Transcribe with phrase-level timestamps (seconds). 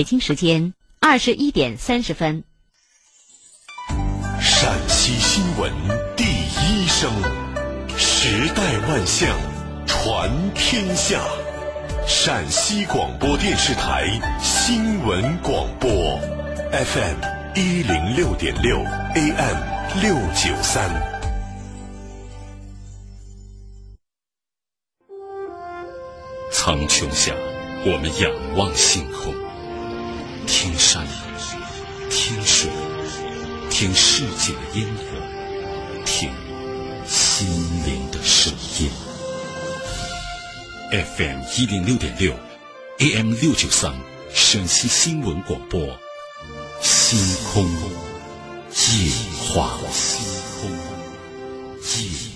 [0.00, 2.42] 北京时间二十一点三十分。
[4.40, 5.70] 陕西新闻
[6.16, 7.12] 第一声，
[7.98, 9.38] 时代万象，
[9.86, 11.20] 传天下。
[12.08, 14.08] 陕西广播电视台
[14.40, 15.90] 新闻广播
[16.72, 17.16] ，FM
[17.54, 18.78] 一零六点六
[19.14, 20.88] ，AM 六九三。
[26.50, 27.34] 苍穹下，
[27.84, 29.34] 我们仰望星空。
[30.62, 31.06] 听山，
[32.10, 32.68] 听水，
[33.70, 36.30] 听世界的音乐，听
[37.06, 37.48] 心
[37.86, 38.90] 灵的声音。
[40.90, 42.38] FM 一零六点六
[42.98, 43.98] ，AM 六九三，
[44.34, 45.98] 陕西新闻广播，
[46.82, 47.18] 星
[47.54, 49.10] 空夜
[49.54, 49.78] 话。
[51.96, 52.29] 夜。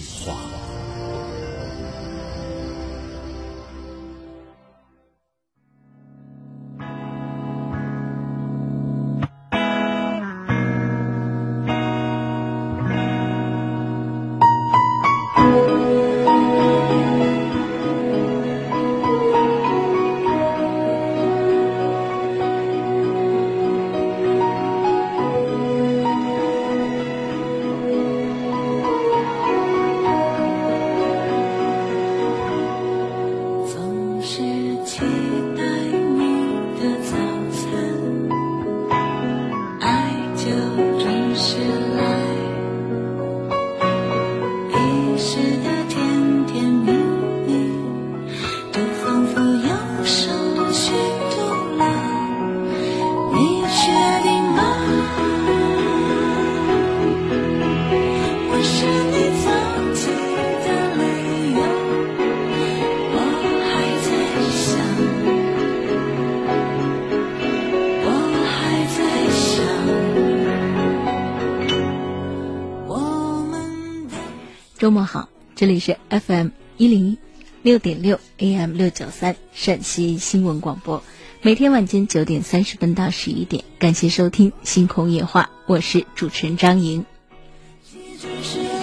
[74.85, 77.17] 周末好，这里是 FM 一零
[77.63, 81.03] 六点六 AM 六九三陕西新闻广播，
[81.41, 87.03] 每天晚间九点三十分到十一点，感谢收听《星空夜话》，我是主持人张莹。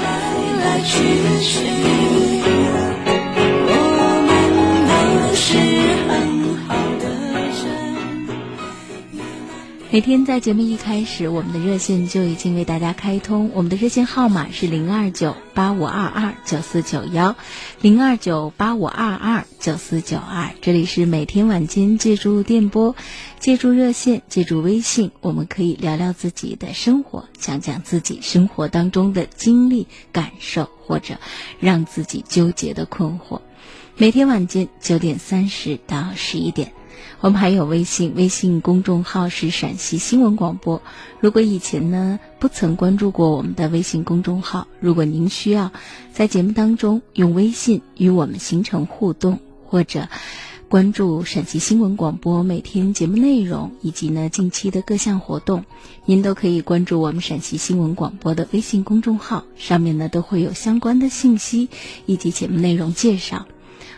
[0.01, 2.20] 来来去
[9.94, 13.52] 每天在节目一开始，我们的热线就已经为大家开通。
[13.53, 17.35] 我们的热线号码是零二九八五二二九四九幺，
[17.81, 20.52] 零二九八五二二九四九二。
[20.62, 22.96] 这里是每天晚间借助电波、
[23.41, 31.18] 借助热线、借助微信，我们可以聊聊自己的生活，讲讲自己生活当中的经历、感受，或者
[31.59, 33.41] 让自己纠结的困惑。
[33.97, 36.72] 每天晚间九点三十到十一点。
[37.21, 40.81] 我们还有微信，微信公众号是陕西新闻广播。
[41.19, 45.71] 如果以前呢不曾关注过我们的微信公众号，如果您需要
[46.11, 49.37] 在节目当中用微信与我们形成互动，
[49.67, 50.07] 或者
[50.67, 55.65] 关注陕西新闻广播每天节目内容以及呢近期的各项活动，
[56.05, 61.69] 您都可以关注我们陕西新闻广播的微信公众号，上面呢都会有相关的信息
[62.07, 63.46] 以及节目内容介绍。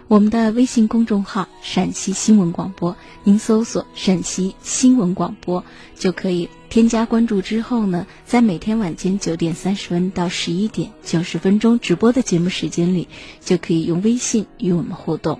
[0.09, 5.63] 我们的微信公众号“陕西新闻广播”，您搜索“陕西新闻广播”
[5.97, 7.41] 就可以添加关注。
[7.41, 13.07] 之后呢，在每天晚间九点三十分到十一点九十分钟直播的节目时间里，
[13.39, 15.39] 就可以用微信与我们互动。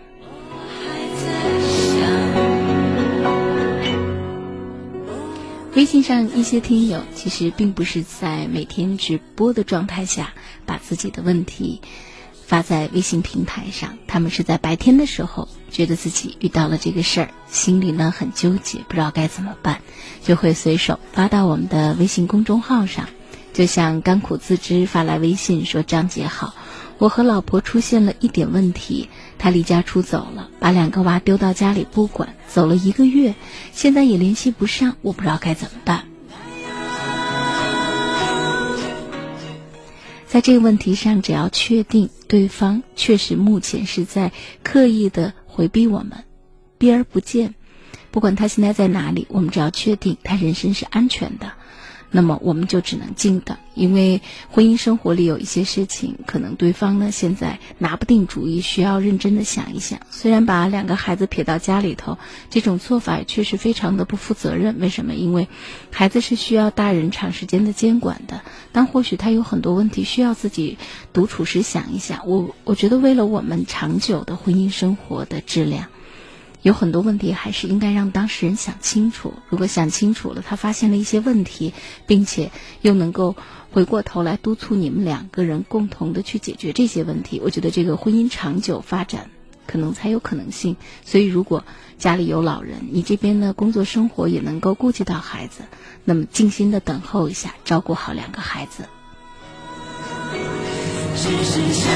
[5.75, 10.33] 微信上一些听友其实并不是在每天直播的状态下
[10.65, 11.81] 把自己的问题。
[12.45, 19.81] 发在微信平台上，他们是在白天的时候觉得自己遇到了这个事儿，心里呢很纠结，不知道该怎么办，
[20.23, 23.07] 就会随手发到我们的微信公众号上。
[23.53, 26.55] 就像甘苦自知发来微信说：“张姐好，
[26.97, 33.35] 我和老婆出现了一点问题，她离家出走了，把两个娃丢到家里不管，走了一个月，
[33.71, 36.05] 现在也联系不上，我不知道该怎么办。”
[40.33, 44.31] 在这个问题上，只要确定对方确实目前是在
[44.63, 46.23] 刻意的回避我们，
[46.79, 47.53] 避而不见，
[48.09, 51.51] 不管他现在在哪里，我们只要确定他人身是安全的。
[52.15, 54.21] 那么我们就只能静等，因为
[54.51, 59.99] 婚姻生活里有一些事情，可能对方呢现在拿不定主意，需要认真的想一想。
[60.11, 62.19] 虽然把两个孩子撇到家里头，
[62.51, 64.79] 这种做法确实非常的不负责任。
[64.79, 65.15] 为什么？
[65.15, 65.47] 因为
[65.91, 70.77] 孩子是需要大人长时间的监管的，但或许他有很多问题需要自己
[71.13, 72.27] 独处时想一想。
[72.27, 75.87] 我我觉得为了我们长久的婚姻生活的质量。
[76.63, 79.33] 有很多问题还是应该让当事人想清楚。
[79.49, 81.73] 如果想清楚了，他发现了一些问题，
[82.07, 82.51] 并且
[82.81, 83.35] 又能够
[83.71, 89.29] 回过头来督促你们两个人共同的去解决这些问题，我觉得这个婚姻长久发展
[89.67, 90.77] 可能才有可能性。
[91.05, 91.65] 所以，如果
[91.97, 95.63] 家里有老人，你这边的工作生活也能够顾及到孩子，
[96.05, 98.85] 那么静心的等候一下，照顾好两个孩子。
[101.15, 101.93] 只是想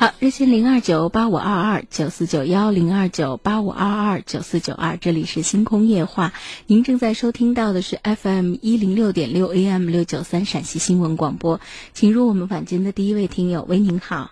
[0.00, 6.32] 好，热线零二九八五二二九四九幺零二九八五二二九四九二，这里是星空夜话，
[6.68, 11.60] 您正在收听到的是 FM 一零六点六 AM 六九三陕西新闻广播，
[11.94, 14.30] 请入我们晚间的第一位听友，喂，您好，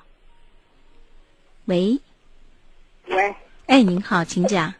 [1.65, 1.99] 喂，
[3.09, 3.35] 喂，
[3.67, 4.73] 哎，您好，请讲。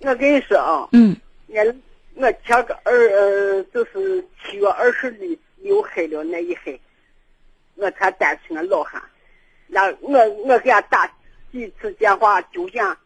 [0.00, 1.16] 我跟你说啊，嗯，
[1.46, 1.74] 我
[2.14, 5.12] 我前个二呃，就是七月二十
[5.58, 6.80] 六黑了那一黑。
[7.76, 9.02] 我才担心我老汉，
[9.66, 11.06] 那我我给他打
[11.50, 12.96] 几次电话，就讲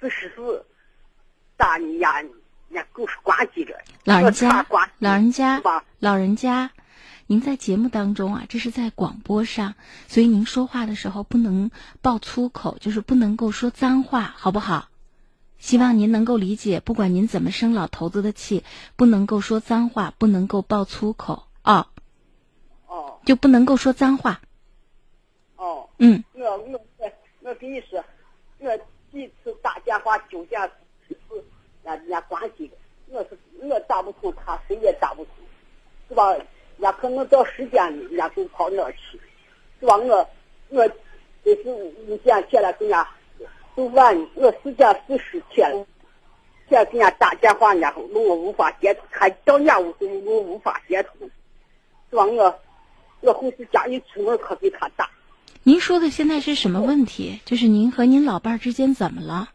[0.00, 0.64] 四十四，
[1.56, 2.30] 打你呀，人
[2.74, 3.74] 家狗是关机着。
[4.04, 4.66] 老人家，
[4.98, 6.70] 老人家，吧，老人家，
[7.26, 9.74] 您在节目当中啊，这是在广播上，
[10.08, 11.70] 所以您说话的时候不能
[12.02, 14.88] 爆粗口，就是不能够说脏话，好不好？
[15.58, 18.62] 希望您能够理解，不管您怎么生老头子的气，
[18.96, 21.88] 不能够说脏话，不能够爆粗口啊。
[23.24, 24.40] 就不能够说脏话。
[25.56, 25.88] 哦。
[25.98, 26.22] 嗯。
[26.34, 28.04] 我我我我跟你说，
[28.58, 28.76] 我
[29.10, 30.68] 几次打电话就讲
[31.08, 31.16] 是
[31.82, 32.76] 让人家关机的，
[33.08, 35.32] 我是我打不通，他谁也打不通，
[36.08, 36.32] 是吧？
[36.32, 36.46] 人
[36.82, 39.20] 家可能到时间，人家就跑那去，
[39.80, 39.96] 是吧？
[39.96, 40.28] 我
[40.68, 40.86] 我
[41.44, 41.72] 就是
[42.06, 43.08] 五点起来给人家
[43.74, 45.86] 都晚，我四点四十天了，
[46.68, 51.30] 现在给人家打电话，人家弄我无法接通，还到家屋都我无法接通，
[52.10, 52.24] 是吧？
[52.26, 52.60] 我。
[53.26, 55.10] 我后是家一出门可比他大。
[55.64, 57.40] 您说的现在是什么问题？
[57.44, 59.48] 就是您和您老伴儿之间怎么了？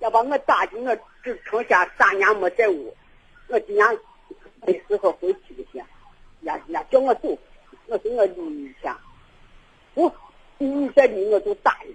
[0.00, 2.94] 要把我打进，我只剩下三年没在屋，
[3.48, 3.98] 我今年
[4.66, 5.86] 没时候回去的家
[6.42, 7.38] 人家叫我走，
[7.86, 9.00] 我说我离一下，
[9.94, 10.12] 不，
[10.58, 11.94] 你再离我就打你。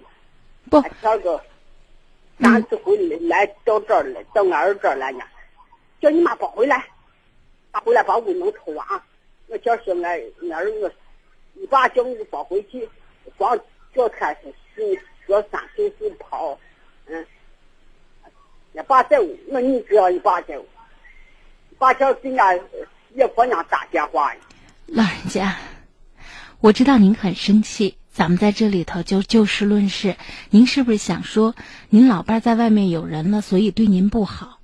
[0.68, 1.40] 不，第二个，
[2.40, 5.20] 三次回来来到这儿来，到俺儿这儿来呢，
[6.00, 6.84] 叫你妈别回来，
[7.70, 9.06] 别回来把屋弄臭啊。
[9.52, 10.18] 我叫说俺
[10.50, 10.90] 俺儿我，
[11.52, 12.88] 你爸叫我抱回去，
[13.36, 13.54] 光
[13.94, 16.58] 脚开始是说三岁就跑，
[17.04, 17.26] 嗯，
[18.72, 20.66] 你爸在屋，那你只要你爸在屋，
[21.76, 22.58] 爸叫给俺
[23.14, 24.34] 也婆娘打电话。
[24.86, 25.54] 老人家，
[26.60, 30.16] 我知道您很生气，咱们在这里头就就事论事。
[30.48, 31.54] 您是不是想说，
[31.90, 34.60] 您老伴在外面有人了，所以对您不好？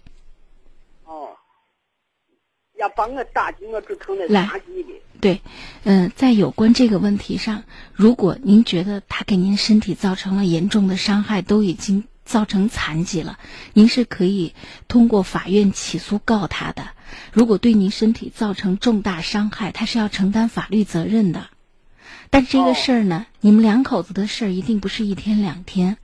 [2.78, 5.02] 要帮我打进我这成了垃圾的。
[5.20, 5.40] 对，
[5.82, 13.38] 嗯，在有关这个问题上，如果您觉得他给您身体造成了严重的伤害，都已经造成残疾了，
[13.72, 14.54] 您是可以
[14.86, 16.88] 通过法院起诉告他的。
[17.32, 21.48] 如果对您身体造成重大伤害，他是要承担法律责任的。
[22.30, 25.96] 但这个事儿呢，你们两口子的事儿一定不是一天两天。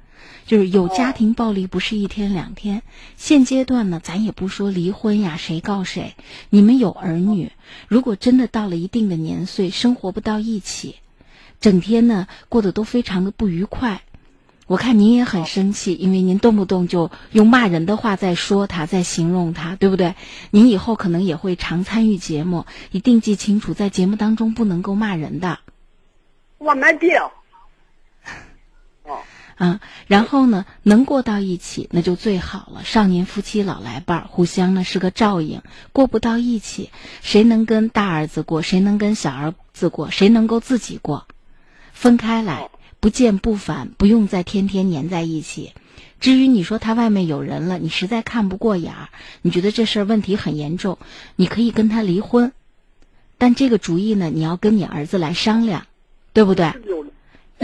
[0.47, 2.83] 就是有家庭暴力不是一天两天，
[3.17, 6.15] 现阶段呢，咱也不说离婚呀，谁告谁？
[6.51, 7.51] 你们有儿女，
[7.89, 10.97] 如果真的到了一定的年岁，生活不到一起，
[11.61, 14.03] 整天呢过得都非常的不愉快，
[14.67, 20.15] 我看您也很生气，因为您动不动就用骂人的话在说他，在形容他，对不对？
[20.51, 25.59] 您以后可能也会常参与节目，一定记清楚，在节目当中不能够骂人的。
[26.59, 27.11] 我没病。
[29.57, 32.83] 啊，然后呢，能过到一起那就最好了。
[32.85, 35.63] 少年夫妻老来伴儿，互相呢是个照应。
[35.93, 36.91] 过不到一起，
[37.23, 38.63] 谁能跟大儿子过？
[38.63, 40.11] 谁能跟小儿子过？
[40.11, 41.27] 谁能够自己过？
[41.93, 45.73] 分开来，不见不烦，不用再天天黏在一起。
[46.19, 49.09] 至于你说他外面有人了，你实在看不过眼儿，
[49.43, 50.99] 你觉得这事儿问题很严重，
[51.37, 52.53] 你可以跟他离婚，
[53.39, 55.87] 但这个主意呢，你要跟你儿子来商量，
[56.33, 56.73] 对不对？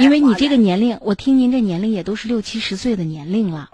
[0.01, 3.69] 因为你这个年龄，我听您这年龄也都是六七十岁的年龄了，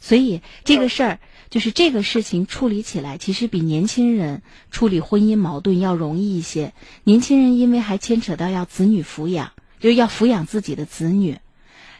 [0.00, 6.72] 所以这个事儿就是这个事情处理起来，其实比年轻人处理婚姻矛盾要容易一些。
[7.04, 11.38] 年轻人因为还牵扯到要子女抚养，就要抚养自己的子女。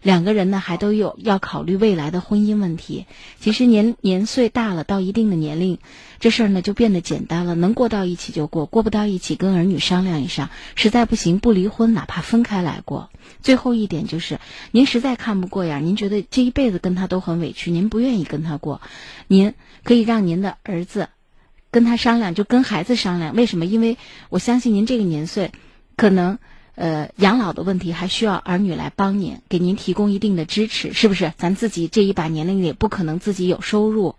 [0.02, 3.06] 两个人呢，还都有要考虑未来的婚姻问题。
[3.38, 5.78] 其实年年岁大了，到一定的年龄，
[6.18, 7.54] 这事儿呢就变得简单了。
[7.54, 13.10] 能过到一起就过，过不到一起跟儿女商量一商，实在不行不离婚，哪怕分开来过。
[13.42, 14.40] 最后一点就是，
[14.72, 18.80] 您实在看不过眼，您觉得这一辈子跟他都很委屈，您不愿意跟他过，
[19.28, 19.54] 您
[19.84, 21.10] 可以让您的儿子
[21.70, 23.36] 跟他商量，就跟孩子商量。
[23.36, 23.66] 为什么？
[23.66, 23.96] 因为
[24.30, 25.52] 我相信您这个年岁，
[25.96, 26.38] 可能。
[26.74, 31.32] 呃，养老的问题还需要儿女来帮您，给您提供一定的支持，是不是？
[31.36, 34.14] 咱自己这一把年龄也不可能自己有收入，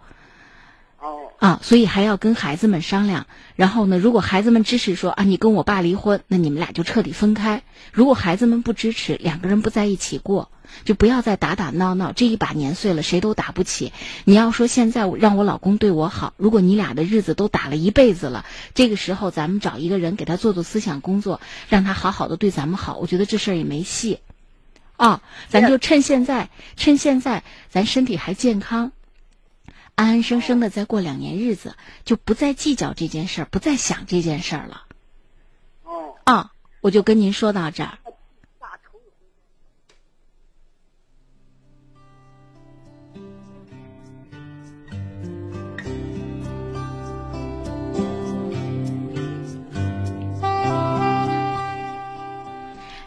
[1.43, 3.27] 啊，所以还要跟孩子们商量。
[3.57, 7.63] 然后呢，如果孩子们支持说啊，你跟我爸离婚，那你们俩就彻底分开。
[7.91, 10.49] 如果孩子们不支持，两个人不在一起过。
[10.85, 13.91] 就不要再打打闹闹，这一把年岁了，谁都打不起。
[14.23, 24.19] 你要说现在让我老公对我好，如果你俩的日子都打了一辈子了，这个时候咱们找一个人给他做做思想工作，让他好好的对咱们好，我觉得这事儿也没戏。
[24.95, 28.93] 啊，咱就趁现在，趁现在咱身体还健康，
[29.95, 34.83] 安安生生的再过两年日子，就不再计较这件事儿，不再想这件事儿了。
[35.83, 37.97] 哦，啊，我就跟您说到这儿。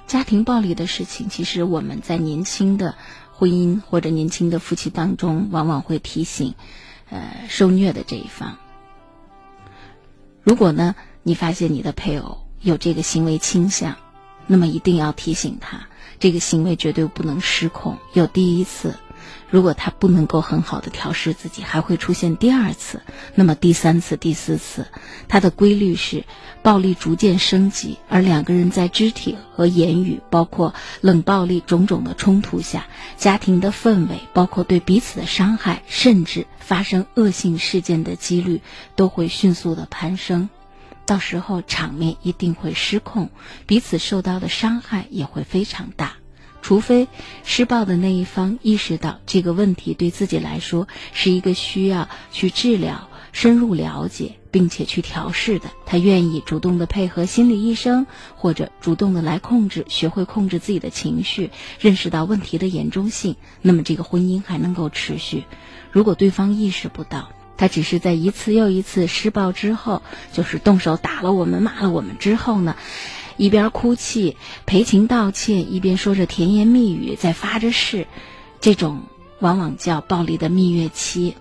[0.07, 2.97] 家庭暴力的事情，其实我们在年轻的
[3.39, 6.55] 婚姻或者年轻的夫妻当中，往往会提醒，
[7.11, 8.57] 呃，受虐的这一方。
[10.43, 13.97] 如果呢，你发现你的配偶有这个行为倾向，
[14.47, 15.87] 那么一定要提醒他，
[16.19, 17.99] 这个行为绝对不能失控。
[18.15, 18.95] 有第一次。
[19.49, 23.01] 如果他不能够很好的调试自己，还会出现第二次，
[23.35, 24.87] 那么第三次、第四次，
[25.29, 26.25] 他的规律是
[26.63, 38.61] 暴力逐渐升级，而两个人在肢体和言语，包括冷暴力种种的冲突下，家庭的氛围，包括对彼此的伤害，甚至发生恶性事件的几率，
[38.97, 40.49] 都会迅速的攀升，
[41.07, 43.31] 到时候场面一定会失控，
[43.65, 46.15] 彼此受到的伤害也会非常大。
[46.67, 47.07] 除非
[47.45, 65.45] 施暴的那一方意识到这个问题对自己来说是一个需要去治疗、深入了解并且去调试的，他愿意主动的配合心理医生，或者主动的来控制，学会控制自己的情绪，认识到问题的严重性，那么这个婚姻还能够持续。
[65.93, 72.75] 如果对方意识不到，他只是在一次又一次施暴之后，就是动手打了我们、骂了我们之后呢？
[73.37, 78.07] 一边哭泣赔情道歉，一边说着甜言蜜语，在发着誓，
[78.61, 79.03] 这种
[79.41, 81.35] 往往叫暴力的蜜月期。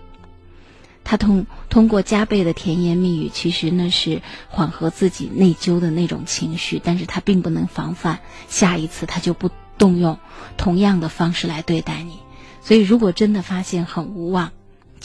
[1.04, 10.18] 他通通过加倍的甜言蜜语，其实呢是缓和自己内疚的那种情绪，但是他并不能防范下一次他就不动用
[10.56, 12.18] 同样的方式来对待你。
[12.60, 14.50] 所以，如果真的发现很无望。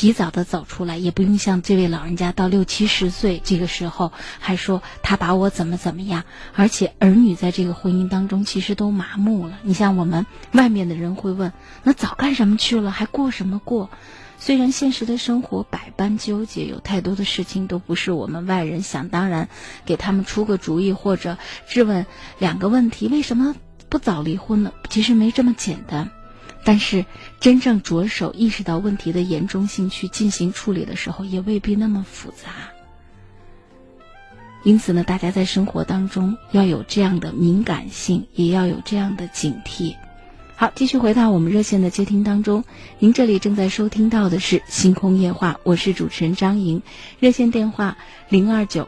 [0.01, 6.23] 及早的走出来，也不用像这位老人家到六七十岁这个时候还说他把我怎么怎么样，
[6.55, 9.59] 而且儿女在这个婚姻当中其实都麻木了。
[9.61, 11.53] 你像我们外面的人会问，
[11.83, 13.91] 那早干什么去了，还过什么过？
[14.39, 19.49] 虽然现实的生活百般纠结，有太多的事情都不是我们外人想当然
[19.85, 22.07] 给他们出个主意或者质问
[22.39, 23.55] 两个问题，为什么
[23.87, 24.73] 不早离婚呢？
[24.89, 26.09] 其实没这么简单。
[26.63, 27.05] 但是，
[27.41, 32.51] 真正着手意识到问题的严重性去进行处理的时候，也未必那么复杂。
[34.63, 39.95] 因此呢，大家在生活当中要有这样的敏感性，也要有这样的警惕。
[40.55, 42.63] 好，继续回到我们热线的接听当中。
[42.99, 46.83] 您这里正在收听到的是《星空夜话》，我是主持人张莹，
[47.19, 47.97] 热线电话
[48.29, 48.87] 零二九。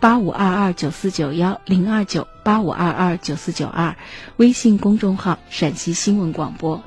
[0.00, 3.96] 八五二二九四九幺零二九八五二二九四九二，
[4.38, 6.82] 微信公众号陕西新闻广播。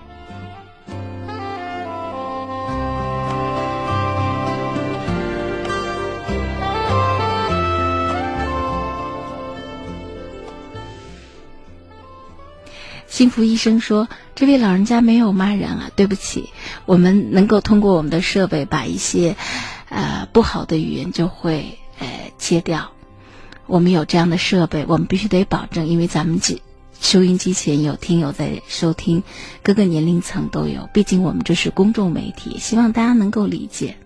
[13.18, 14.08] 幸福医生说
[14.38, 16.52] ：“这位老人家没有骂人啊，对不起，
[16.86, 19.36] 我们能够通过我们的设备把一些，
[19.90, 22.92] 呃不好的语言就会呃切掉。”
[23.66, 26.62] 我们有这样的设备，我们必须得保证，因为咱们这
[27.02, 29.24] 收音机前有听友在收听，
[29.64, 30.88] 各个年龄层都有。
[30.94, 33.98] 毕竟我们这是公众媒体，希望大家能够理解。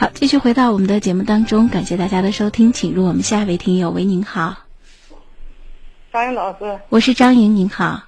[0.00, 3.90] 好，继续回到我们的节目当中，感谢大家的收听，请入我们下一位听友。
[3.90, 4.56] 喂，您好，
[6.10, 8.04] 张颖老师，我是张莹，您好。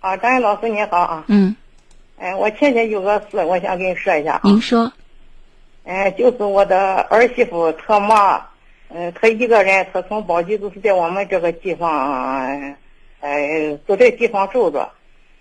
[0.00, 1.24] 啊，张颖老师您好啊。
[1.28, 1.54] 嗯，
[2.18, 4.40] 哎，我前天有个事，我想跟你说一下啊。
[4.42, 4.92] 您说。
[5.84, 8.44] 哎，就是我的儿媳妇她妈，
[8.88, 12.76] 嗯，她一个人，她从宝鸡就是在我们这个地方，
[13.20, 14.90] 哎，就这地方住着。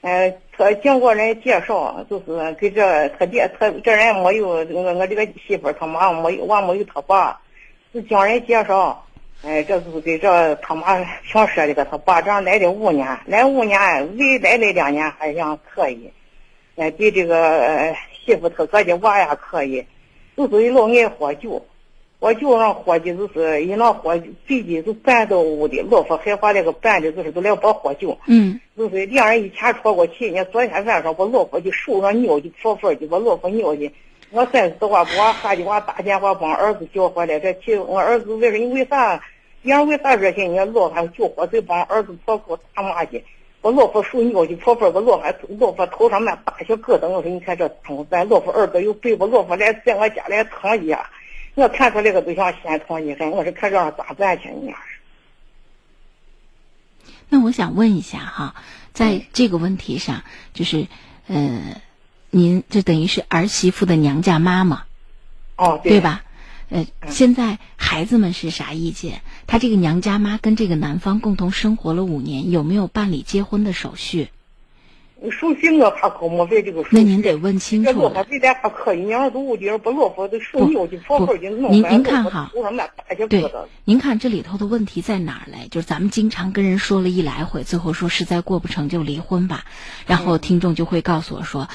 [0.02, 7.40] 呃，他经过人介绍，就是给这他爹他这人没有我我这个媳妇他妈没有我没有他爸，
[7.92, 9.04] 是经人介绍，
[9.44, 13.80] 哎，这是给这他妈想说的个他爸这样来的五年，来五年
[14.18, 16.12] 未来那两年还想可以，
[16.76, 19.84] 哎，对这个媳妇他哥的娃呀可以，
[20.38, 21.66] 就是老爱喝酒。
[22.20, 28.18] 我就让伙计，就是一那伙计，最近就搬到屋里，老婆害怕那个搬的，就是都来帮喝酒。
[28.28, 28.60] 嗯。
[28.76, 33.92] 就是两人一前吵过去，人家昨天晚上我老婆就手上尿的泡泡的，我老婆尿的。
[34.32, 39.22] 我三实话，给我孩子我打电话帮儿子叫回来，这去我儿子为什你为啥？
[39.64, 40.52] 别人为啥热心？
[40.52, 43.24] 你老汉叫火再帮儿子婆婆打骂去。
[43.62, 51.10] 我老婆手尿的泡泡，我老汉老婆头上那大小疙瘩，我说你看这疼，咱老婆儿子又背我老婆来在我家来疼一下。
[51.58, 54.72] 我看出这个对象心疼你很，我是看这样咋赚钱呢
[57.30, 58.56] 那我想问一下哈，
[58.94, 60.22] 在这个问题上，
[60.54, 60.86] 就是
[61.26, 61.82] 呃，
[62.30, 64.86] 您就等于是儿媳妇的娘家妈妈，
[65.56, 66.24] 哦，对吧？
[66.70, 69.24] 呃，现在孩子们是啥意见？
[69.48, 74.30] 他这个娘家妈跟这个男方共同生活了五年，有没有办理结婚的手续？
[75.32, 76.84] 手续我还可没为这个。
[76.92, 77.92] 那您得问清楚。
[77.92, 79.06] 这还可以，
[79.80, 82.52] 不老婆的手尿的泡泡的弄您您看哈，
[83.28, 83.52] 对，
[83.84, 85.68] 您看这里头的问题在哪儿嘞？
[85.70, 89.66] 就是咱们经常跟人说了一来回，最后说实在过不成就离婚吧，
[90.06, 91.68] 然后听众就会告诉我说，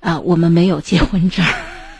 [0.00, 1.44] 啊， 我们没有结婚证，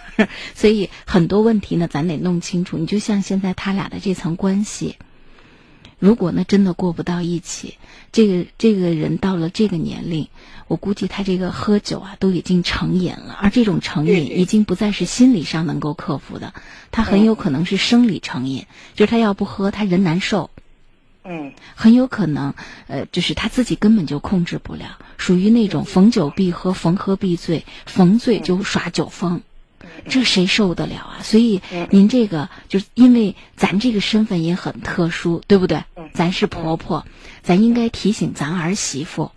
[0.55, 2.79] 所以很多问题呢，咱得弄清楚。
[2.79, 4.97] 你就像现在他俩的这层关系。
[5.99, 7.77] 如果呢，真的过不到一起，
[8.13, 10.29] 这个这个人到了这个年龄，
[10.69, 16.55] 我估计他这个喝酒啊都已经成瘾了，而这种成瘾已经不再是心理上能够克服的，
[16.93, 20.51] 他很有可能是生理成瘾，就是他要不喝，他人难受。
[21.25, 22.55] 嗯，很有可能，
[22.87, 29.43] 呃，就是他自己根本就控制不了，属于那种逢酒必喝，逢喝必醉，逢醉就耍酒疯。
[30.09, 31.19] 这谁受得了啊？
[31.23, 35.85] 所以您这个就是因为咱这个身份也很特殊，对不对？
[36.15, 37.07] 咱是婆婆，
[37.43, 39.31] 咱应该提醒咱儿媳妇，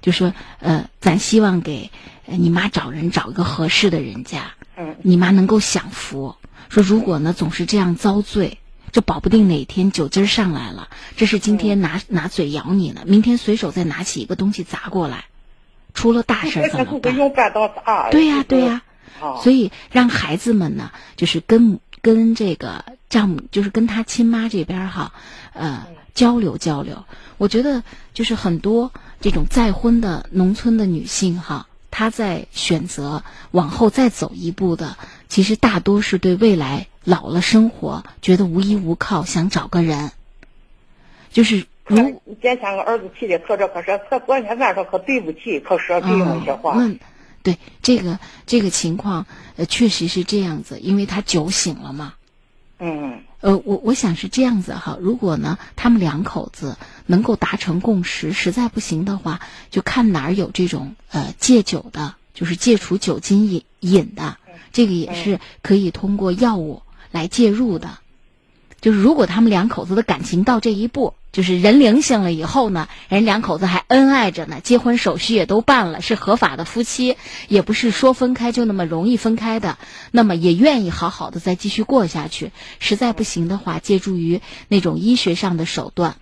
[0.00, 1.90] 就说呃，咱希望给
[2.24, 4.52] 你妈找人找一个合适的人家，
[5.02, 6.34] 你妈能够享福。
[6.68, 8.58] 说如果呢总是这样遭罪，
[8.90, 15.26] 这保不定哪天酒劲儿上来了，这是今天拿拿嘴咬你呢，明天随手再拿起一个东西砸过来，
[15.94, 17.14] 出了大事怎么办？
[18.10, 18.82] 对呀，对呀。
[19.42, 25.12] 所以让孩子们呢，就是跟跟这个丈母，就是跟他亲妈这边哈，
[25.52, 27.04] 呃，交流交流。
[27.38, 27.82] 我觉得
[28.14, 34.96] 就是很多这种再婚的农村的女性哈，她在选择往后再走一步的，
[35.28, 40.12] 其实大多是对未来老了生活觉得无依无靠，想找个人。
[41.30, 41.96] 就是如
[42.40, 46.78] 前天个儿子气的可这可说，可昨天晚上可对不起，可说对那些话。
[47.46, 52.14] 对这个这个情况，呃，确实是这样子，因为他酒醒了嘛。
[52.80, 53.20] 嗯。
[53.40, 64.38] 呃，我我想是这样子哈，如果呢，他们两口子能够达成共识，实在不行的话，就看哪儿有这种呃戒酒的，就是戒除酒精瘾瘾的，
[64.72, 66.82] 这个也是可以通过药物
[67.12, 67.98] 来介入的。
[68.80, 71.14] 就是如果他们两口子的感情到这一步。
[71.36, 79.76] 就是人灵性了以后呢，人两口子还恩爱着呢，结婚手续也都办了，是合法的夫妻，也不是说分开就那么容易分开的。
[80.12, 82.52] 那么也愿意好好的再继续过下去。
[82.78, 86.16] 实在不行的话，借助于那种医学上的手段，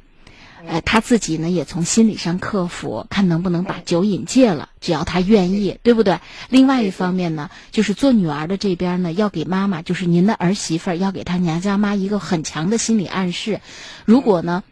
[0.66, 4.70] 呃，他自己呢也从心理上克服，看能不能把酒瘾戒了。
[4.80, 6.18] 只要他愿意，对不对？
[6.48, 13.60] 另外一方面呢，就是做女儿的这边呢，要给妈妈，就是您的儿媳妇儿，要给她娘家妈一个很强的心理暗示。
[14.04, 14.64] 如果呢？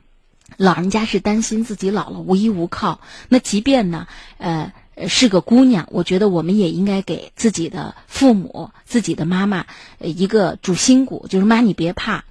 [0.56, 4.06] 老人家是担心自己老了无依无靠，那即便呢，
[4.38, 4.72] 呃，
[5.08, 9.66] 是个姑娘，我觉得我们也应该给自己的父母、自己的妈妈
[9.98, 12.24] 一个主心骨，就是妈，你别怕，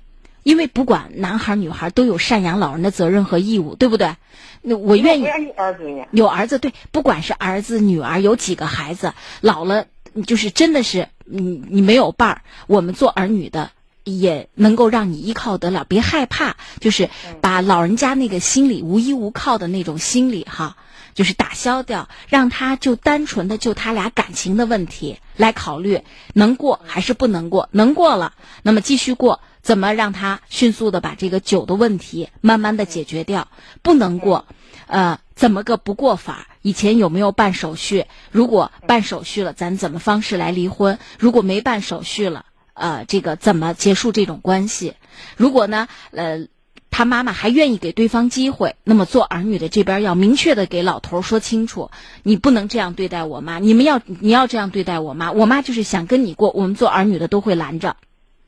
[0.43, 4.15] 因为不管男孩女孩都有赡养老人的责任和义务，对不对？
[4.61, 6.05] 那我愿意我有儿子呢。
[6.11, 9.85] 有儿子，对，不管是儿子女儿，有几个孩子，老了
[10.27, 13.71] 就是真的是，你你没有伴儿，我们做儿女的
[14.03, 17.09] 也能够让你依靠得了，别害怕，就是
[17.41, 20.77] 把老人家那个心理无依无靠的那种心理哈，
[21.13, 26.01] 就是打消掉，让他就单纯的就他俩感情的问题来考虑，
[26.33, 28.33] 能过还是不能过，能过了，
[28.63, 29.41] 那么继续过。
[29.61, 33.47] 怎么让他迅速的把这个酒的问题慢慢的解决掉？
[33.83, 34.47] 不能过，
[34.87, 36.47] 呃，怎么个不过法？
[36.63, 38.07] 以前有没有办手续？
[38.31, 40.97] 如果办手续了，咱怎么方式来离婚？
[41.19, 44.93] 如果没办手续了，呃，这个怎么结束这种关系？
[45.37, 46.47] 如果呢，呃，
[46.89, 51.91] 他妈妈还愿意给对方机会，那么做儿女的这边要明确的给老头说清楚，
[52.23, 57.95] 你不能这样对待我妈，你们要你要这样对待我妈，我妈就是想跟你过，我们做儿女的都会拦着。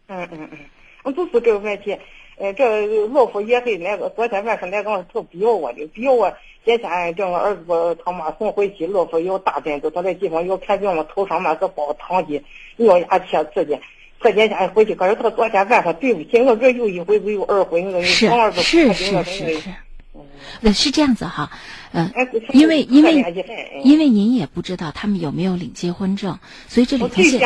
[0.07, 0.59] 嗯嗯嗯。
[1.03, 1.97] 我就是这个问题，
[2.38, 6.33] 呃，这老夫也是那个，昨天晚上那个头逼我的，逼我
[6.63, 12.41] 今天叫我儿子他妈送回去，老夫有大针子，他在地方要看病了，头上面是包烫的，
[12.77, 13.77] 咬牙切齿的。
[14.23, 19.69] 这几天回去，可是他昨天晚上对不起，我这又一回又二回，我是儿子是是是是。
[20.62, 21.52] 那是这样子哈，
[21.91, 22.12] 呃，
[22.54, 23.15] 因为因为
[23.84, 27.39] 因为您也不知道他们有没有领结婚证，所以这里头现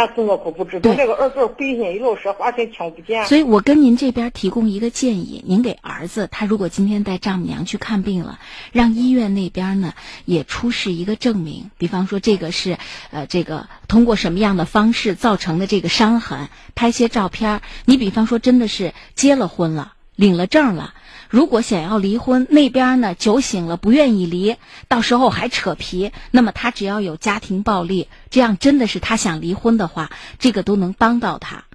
[0.82, 3.26] 对那个儿子背心一路说话听不见。
[3.26, 8.40] 所以我跟您这边提供一个建议，您给儿子，他如果今天带丈母娘去看病了，
[8.74, 9.94] 让医院那边呢
[10.26, 12.78] 也出示一个证明，比方说这个是
[13.12, 17.62] 呃这个通过什么样的方式造成的这个伤痕，拍些照片。
[17.86, 20.94] 你比方说真的是结了婚了，领了证了。
[21.30, 24.56] 如果想要离婚，那边呢酒醒了不愿意离，
[24.88, 31.66] 到时候还扯皮，那么他只要有家庭暴力，这样真的是他想离婚的话，这个都能帮到他。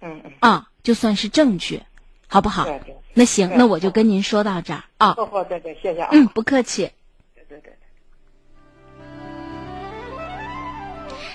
[0.00, 0.32] 嗯嗯。
[0.40, 1.82] 啊，就算是证据，
[2.28, 2.66] 好不好？
[3.14, 5.14] 那行，那我就跟您说到这儿啊。
[5.14, 6.08] 好好，对对，谢谢啊。
[6.12, 6.90] 嗯，不客气。
[7.34, 7.72] 对对对。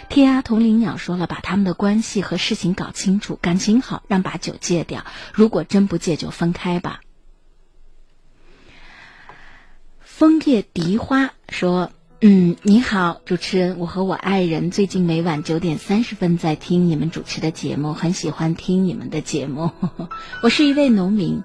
[0.10, 5.06] 天涯同林鸟说了，把他们的关系和事情搞清楚，感情好，让把酒戒掉。
[5.34, 7.00] 如果真不戒，就分开吧。
[10.20, 19.72] 枫叶荻花说：“嗯，你好，主持人，我和我爱人最近每晚九点三十分在听你们主持的节目，很喜欢听你们的节目。
[20.44, 21.42] 我是一位农民，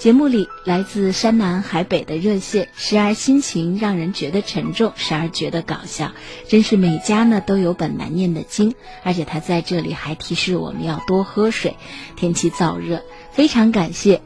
[0.00, 6.10] 节目里来自山南海北的热线，时而心情让人觉得沉重，时而觉得搞笑，
[6.48, 8.74] 真是每家呢都有本难念的经。
[9.04, 11.76] 而且他在这里还提示我们要多喝水，
[12.16, 13.00] 天气燥热，
[13.30, 14.20] 非常感谢。”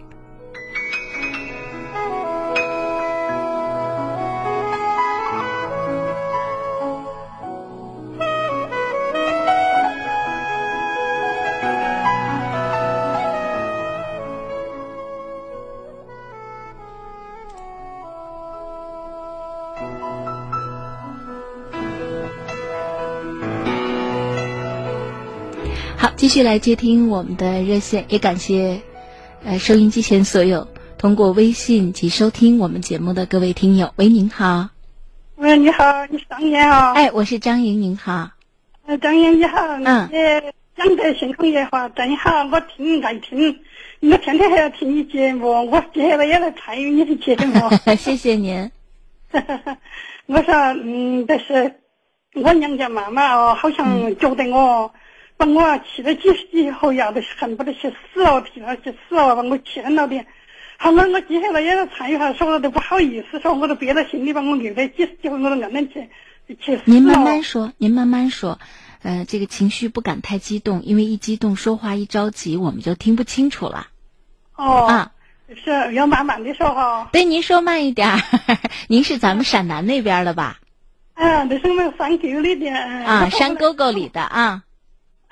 [26.23, 28.81] 继续来接听我们的热线，也感谢，
[29.45, 33.93] 呃，收音机前所有通过微信及收听我们节目的各位听友。
[33.97, 34.69] 喂，您好。
[35.35, 36.93] 喂，你好，你是张岩啊？
[36.93, 38.31] 哎，我是张莹，您好。
[38.87, 39.59] 呃，张岩你好。
[39.85, 40.09] 嗯。
[40.13, 40.17] 你
[40.77, 43.59] 讲的星空夜话真好，我听爱听，
[43.99, 47.69] 我天天还要听你节目，我接下来也来参与你的节目。
[47.99, 48.71] 谢谢您。
[50.27, 50.55] 我说，
[50.85, 51.81] 嗯，但是
[52.35, 54.93] 我娘家妈妈哦，好像觉得我。
[55.43, 60.25] 把我气了几十几后要的恨不得去死了，替他去死了，把我气恨了的。
[60.77, 66.09] 好了，我接下来也要参与下，说了都不好意思，说我都憋在心里，把我憋得几十几回我都硬能去
[66.61, 68.61] 去死您慢慢说，您慢慢说，
[69.03, 73.89] 呃，这个情绪不敢太激动，因为一激动说话一着急，我们就听不清楚了。
[74.55, 75.13] 哦，啊，
[75.65, 77.09] 是要慢慢的说哈。
[77.13, 78.09] 对，您说慢一点。
[78.87, 80.61] 您是咱们陕南那边的吧？
[81.15, 82.71] 啊，那是我们山沟里的。
[82.71, 84.63] 啊，山沟沟里的啊。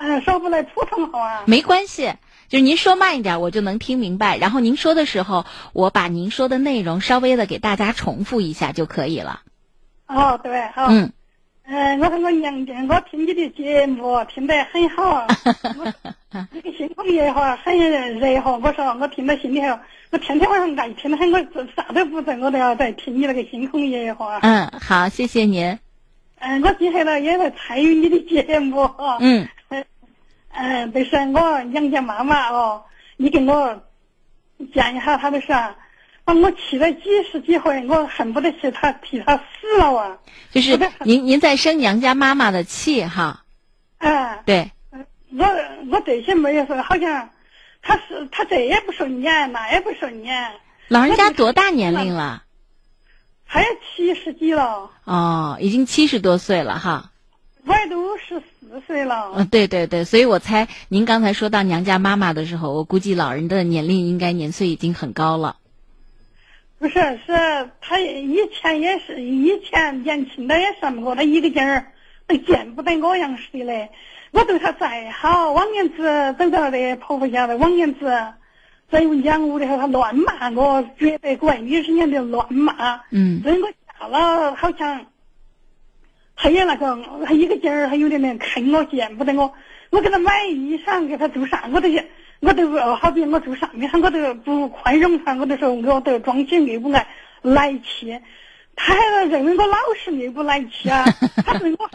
[0.01, 1.43] 嗯，说不来普通话啊。
[1.45, 2.13] 没关系，
[2.49, 4.37] 就是您说慢一点，我就能听明白。
[4.37, 9.41] 然后您说的时候，我把您说的内容稍微的给大家重复一下就可以了。
[10.07, 10.87] 哦，对，好。
[10.89, 11.11] 嗯。
[11.63, 15.25] 嗯，我说我娘家，我听你的节目听得很好。
[16.31, 21.39] 那 个星空夜话很热和，我说我听到心里头，我天天晚上爱听，很，我
[21.73, 24.39] 啥都不做，我都要在听你那个星空夜话。
[24.41, 25.79] 嗯，好，谢谢您。
[26.39, 28.89] 嗯，我今天呢也来参与你的节目。
[29.19, 29.47] 嗯。
[30.53, 32.83] 嗯，就是我娘家妈妈哦，
[33.17, 33.81] 你给我
[34.73, 35.47] 讲一下她的事，
[36.23, 40.17] 把我气了几十几回，我恨不得替她替她死了啊！
[40.51, 43.43] 就是您您在生娘家妈妈的气哈？
[43.99, 44.71] 嗯，对。
[45.33, 45.45] 我
[45.89, 47.29] 我这些没有说好像
[47.81, 50.51] 他是他这也不顺眼，那也不顺眼。
[50.89, 52.43] 老人家多大年龄了？
[53.47, 54.91] 他也七十几了。
[55.05, 57.10] 哦，已经七十多岁了哈。
[57.65, 59.31] 我也都十四岁了。
[59.35, 65.57] 嗯，对对对，所以我猜您刚才说到娘家妈妈的时候，我估计老人的年龄应该年岁已经很高了。
[66.79, 66.93] 不是，
[67.25, 71.91] 是他以前也是，以前年轻的也算不过，他一个劲儿
[72.25, 73.91] 都见不得我样似的嘞。
[74.31, 78.05] 我对他再好，往年子走到那婆婆家的，往年子
[78.89, 83.01] 在养屋里头，他乱骂我，觉得怪女是人的乱骂。
[83.11, 83.41] 嗯。
[83.43, 85.05] 等我下了，好像
[86.41, 89.53] 他也那个，他一个劲儿，还有点点坑我，见不得我。
[89.91, 91.87] 我给他买衣裳，给他做啥，我都
[92.39, 97.07] 我都好比我做啥，你看，我都不宽容他，我都说我都装起爱不爱
[97.43, 98.19] 来气，
[98.75, 101.05] 他还认为我老是爱不来气啊，
[101.45, 101.89] 他对我，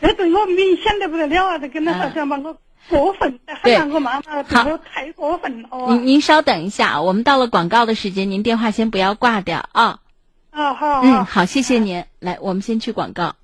[0.00, 1.58] 这对我明显的不得了啊！
[1.58, 2.56] 他跟他说想把我
[2.88, 5.68] 过分，还让我妈妈对我太过分了。
[5.90, 10.00] 您您稍等一下，我们到了广告的时间，您电话先不要挂掉啊。
[10.54, 11.00] 好。
[11.02, 12.04] 嗯，好，谢谢您。
[12.20, 13.34] 来，我们先去广告。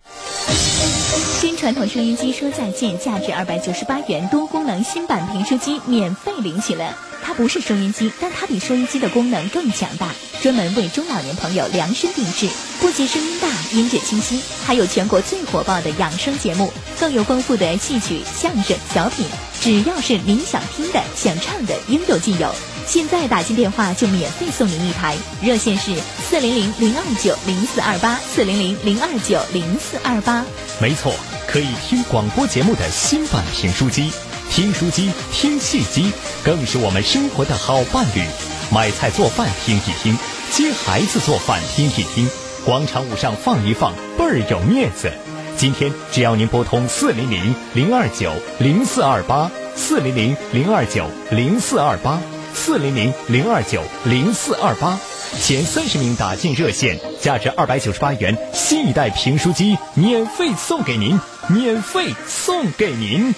[1.40, 6.94] 新传统收音机说再见，价值二百九十八元多功能新版评书机免费领取了。
[7.22, 10.10] 它不是收音机，但它比收音机的功能更强大，
[10.42, 12.48] 专门为中老年朋友量身定制。
[12.80, 19.26] 不仅声音大、音质清晰，还有全国最火爆的养生节目，更有丰富的戏曲、相声、小品。
[19.60, 22.54] 只要是您想听的、想唱的，应有尽有。
[22.90, 25.94] 现在打进电话就免费送您一台，热线是
[26.28, 30.44] 四零零零二九零四二八四零零零二九零四二八。
[30.80, 31.14] 没错，
[31.46, 34.10] 可以听广播节目的新版评书机。
[34.50, 36.10] 听书机、听戏机，
[36.42, 38.24] 更是我们生活的好伴侣。
[38.72, 40.18] 买菜做饭听一听，
[40.50, 42.28] 接孩子做饭听一听，
[42.64, 45.12] 广场舞上放一放，倍儿有面子。
[45.56, 52.20] 今天只要您拨通四零零零二九零四二八四零零零二九零四二八
[52.62, 55.00] 四零零零二九零四二八，
[55.40, 61.18] 前三十名打进热线，价值二百九十八元新一代评书机免费送给您，
[61.48, 63.34] 免费送给您。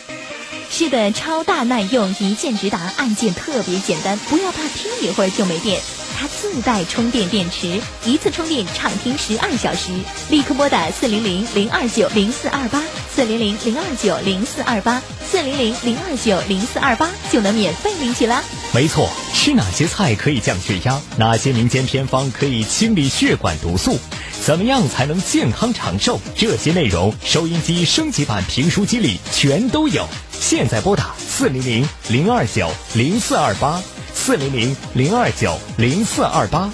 [0.68, 5.80] 是的，超大耐用，一键直达，按键特别简单，不要怕听一会儿就没电。
[6.22, 9.90] 它自带充电电池，一次充电畅听十二小时。
[10.30, 12.80] 立刻拨打四零零零二九零四二八
[13.12, 18.40] 四零零零二九零四二八四零零零二九零四二八就能免费领取啦。
[18.72, 21.00] 没错，吃哪些菜可以降血压？
[21.16, 23.98] 哪些民间偏方可以清理血管毒素？
[24.44, 26.20] 怎么样才能健康长寿？
[26.36, 30.06] 这些内容，收音机升级版评书机里全都有。
[30.30, 33.82] 现在拨打四零零零二九零四二八
[34.24, 36.70] 四零零零二九零四二八。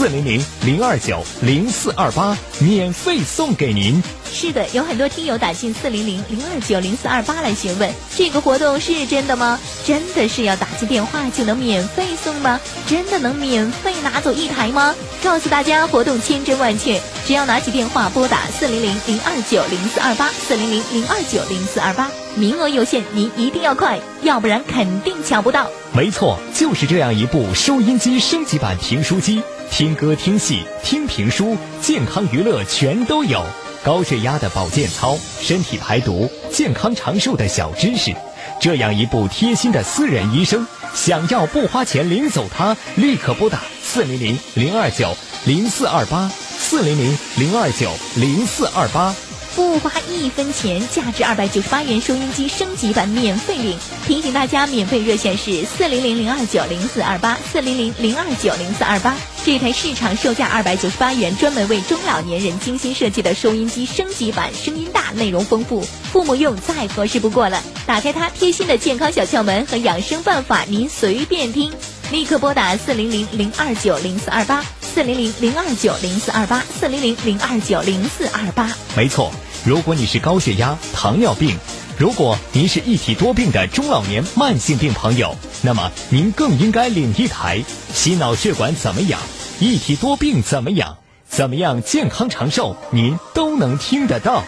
[0.00, 4.02] 四零零零二九零四二八，免费送给您。
[4.32, 9.60] 是的，有很多听友打进四零零零二九零四二八来询问，这个活动是真的吗？
[9.84, 12.58] 真的是要打进电话就能免费送吗？
[12.86, 14.94] 真的能免费拿走一台吗？
[15.22, 25.68] 告诉大家，活动千真万确，只要拿起电话拨打四零零零二九零四二八四零零零二九零四二八，名额有限，您一定要快，要不然肯定抢不到。
[25.92, 33.42] 没错，就是这样一部收音机升级版评书机，听歌、听戏、听评书，健康娱乐全都有。
[33.82, 38.14] 高血压的保健操，身体排毒、健康长寿的小知识，
[38.60, 49.14] 这样一部贴心的私人医生，想要不花钱领走它，立刻拨打四零零零二九零四二八四零零零二九零四二八。
[49.56, 53.76] 不花一分钱，价值二百九十八元收音机升级版免费领。
[54.06, 59.16] 提醒大家，免费热线是四零零零二九零四二八四零零零二九零四二八。
[59.44, 65.82] 这台市场售价二百九十八元，专门为中老年人精心设计的收音机升级版，声音大，内容丰富，
[66.12, 67.62] 父母用再合适不过了。
[67.86, 71.72] 打开它，贴心的健康小窍门和养生办法，您随便听。
[72.12, 78.68] 立刻拨打四零零零二九零四二八四零零零二九零四二八四零零零二九零四二八。
[78.96, 79.30] 没错，
[79.64, 81.56] 如果你是高血压、糖尿病，
[81.96, 87.62] 如果您是一体多病的中老年慢性病朋友，那么您更应该领一台。
[87.94, 89.20] 心脑血管怎么养？
[89.60, 90.96] 一体多病怎么养？
[91.28, 92.74] 怎么样健康长寿？
[92.90, 94.42] 您都能听得到。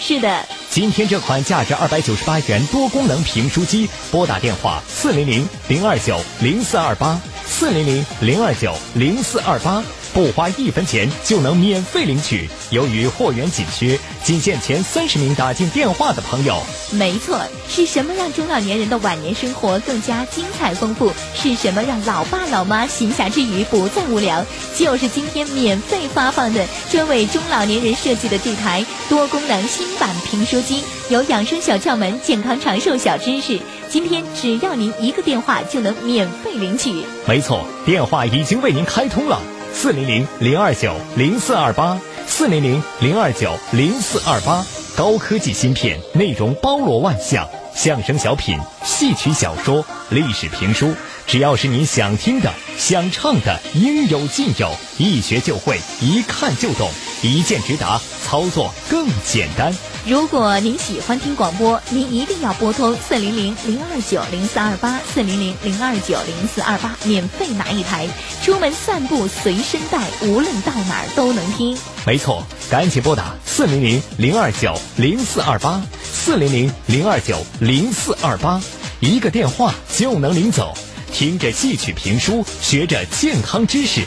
[0.00, 9.82] 是的，今天这款价值二百九十八元多功能评书机，拨打电话四零零零二九零四二八四零零零二九零四二八。
[10.12, 12.48] 不花一分钱就能免费领取。
[12.70, 16.60] 由于货源紧缺，仅限前三十名打进电话的朋友。
[16.90, 21.12] 没错，是什么让中老年人的晚年生活更加精彩丰富？
[21.34, 24.44] 是什么让老爸老妈闲暇之余不再无聊？
[24.76, 33.58] 就是今天免费发放的专为中老年人设计的这台多功能新版评书机，有养生小窍门、健康长寿小知识。
[33.90, 36.92] 今天只要您一个电话就能免费领取。
[37.26, 39.40] 没错，电话已经为您开通了，
[39.72, 44.64] 四零零零二九零四二八，四零零零二九零四二八。
[44.96, 50.92] 高科技芯片，内容包罗万象，相声小品、戏曲小说、历史评书，
[51.24, 56.90] 只要是您想听的、想唱的，应有尽有，一学就会，一看就懂，
[57.22, 59.72] 一键直达，操作更简单。
[60.08, 68.08] 如果您喜欢听广播，您一定要拨通四零零零二九零四二八四零零零二九零四二八，免费拿一台，
[68.42, 71.76] 出门散步随身带，无论到哪儿都能听。
[72.06, 78.58] 没错，赶紧拨打四零零零二九零四二八四零零零二九零四二八，
[79.00, 80.72] 一个电话就能领走。
[81.12, 84.00] 听着戏曲评书，学着健康知识，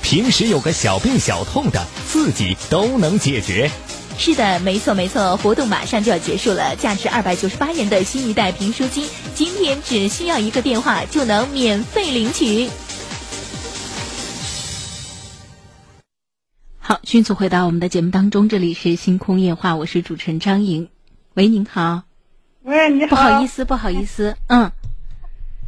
[0.00, 3.68] 平时有个小病小痛的，自己都能解决。
[4.20, 12.68] 是的，没错没错，活动马上就要结束了，价值二百九十八元的新一代评书机，今天只需要一个电话就能免费领取。
[16.78, 20.90] 好，迅速回到我们的节目当中，这里是星空夜话，我是主持人张莹。
[21.32, 22.02] 喂，您好。
[22.64, 23.08] 喂，你好。
[23.08, 24.70] 不好意思，不好意思，嗯。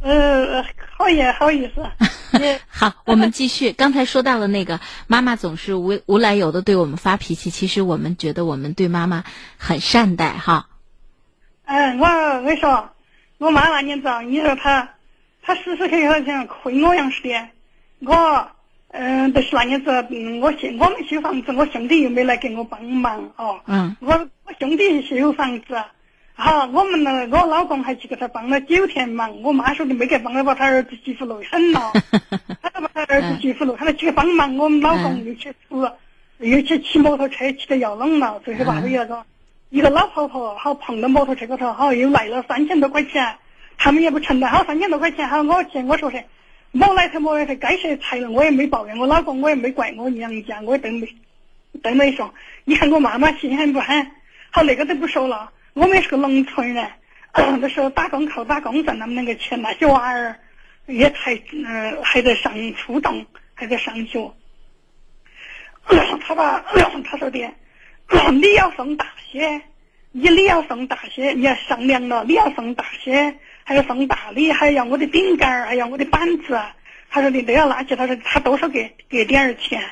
[0.01, 0.63] 呃，
[0.95, 1.83] 好也好意思。
[2.67, 3.71] 好，我们继续。
[3.71, 9.23] 刚才说到了那个妈妈总是无无来由的对我们发脾气，其实我们觉得我们对妈妈
[9.57, 10.67] 很善待哈。
[11.65, 12.89] 嗯，我我跟你说，
[13.37, 14.89] 我妈那年子，你说她，
[15.41, 17.47] 她时时刻刻像亏我样似的。
[17.99, 18.47] 我，
[18.89, 23.59] 嗯，就是那年子，嗯，我兄我们修房子，我兄弟又没来给我帮忙哦。
[23.65, 23.95] 嗯。
[23.99, 24.11] 我
[24.45, 25.81] 我兄弟修房子。
[26.35, 29.41] 好，我们呢，我老公还去给他帮了九天忙。
[29.43, 31.91] 我妈说的没给帮了，把他儿子媳妇累狠了。
[32.61, 34.57] 他把他儿子媳妇累，他去帮忙。
[34.57, 35.87] 我们老公又去扶，
[36.39, 38.41] 又去骑摩托车，骑得要冷了。
[38.43, 39.25] 最后把那个
[39.69, 43.35] 一个老婆婆，好碰到摩托车高头，好又来了三千多块钱。
[43.77, 46.23] 他们也不承担，好三千多块钱，好我去，我说是，
[46.71, 51.07] 莫来头莫来头，该谁裁了，我也没抱怨我老公，我也没怪我娘家，我也都没
[51.83, 52.33] 都没说。
[52.65, 54.07] 你看我妈妈心狠不狠？
[54.49, 55.51] 好那个都不说了。
[55.73, 56.87] 我们是个农村人，
[57.59, 60.39] 那时候打工靠打工挣那么那个钱，那些娃儿
[60.85, 64.31] 也才嗯还在上初中，还在上学。
[66.21, 66.59] 他把
[67.03, 67.39] 他说的，
[68.31, 69.61] 你要上大学，
[70.11, 76.61] 你你要上大学，你要上梁了，你要上大学，还要上大理，还要我的顶杆儿，还要我的板子。
[77.09, 79.83] 他说的都要拿去，他说他多少给给点儿钱，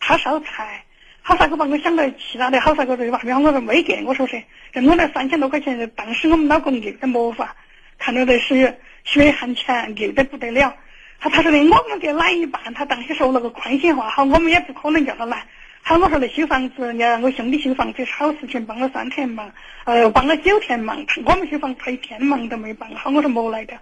[0.00, 0.82] 他烧菜。
[1.28, 3.20] 好啥个把我想到其他的好啥个对吧？
[3.24, 4.40] 然后我说没给，我说是，
[4.74, 7.56] 我那三千多块钱，当时我们老公给的没法，
[7.98, 10.72] 看到的是血汗钱，给的不得了。
[11.18, 12.72] 他他说的我们给哪一半？
[12.74, 15.44] 他当时说了个宽心话，好，我们也不可能叫他来。
[15.82, 19.50] 好，我说那修房子，你看我兄弟修房子是好事情，帮了三天忙，
[19.84, 22.88] 呃，帮了九天忙，我们修房子他一天忙都没帮。
[22.94, 23.76] 好，我说莫来的，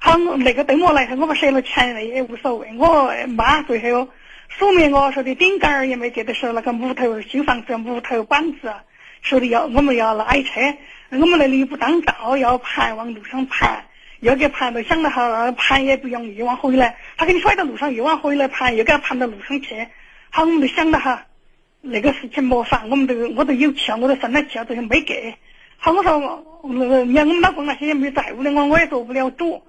[0.00, 2.66] 好，那个都莫来的，我们赊了钱了也无所谓。
[2.76, 4.08] 我妈最后。
[4.58, 8.74] 说明我说的顶杆儿也没给的时候，那个木头修房子木头板子，
[9.22, 10.60] 说的要我们要拉一车，
[11.10, 13.84] 我们那里又不当道，要盘往路上盘，
[14.18, 19.86] 要给盘到想了哈，盘也不容易，往回来，他给你甩到路上又往回来盘，又给他盘到路上去，
[20.30, 21.26] 好，我们都想了哈，
[21.80, 25.34] 那个事情没法，我们都我都有气，我都生了气，就是没给。
[25.78, 29.62] 好，我说那个你看我们老公那些也没债务的，我我也做不了主。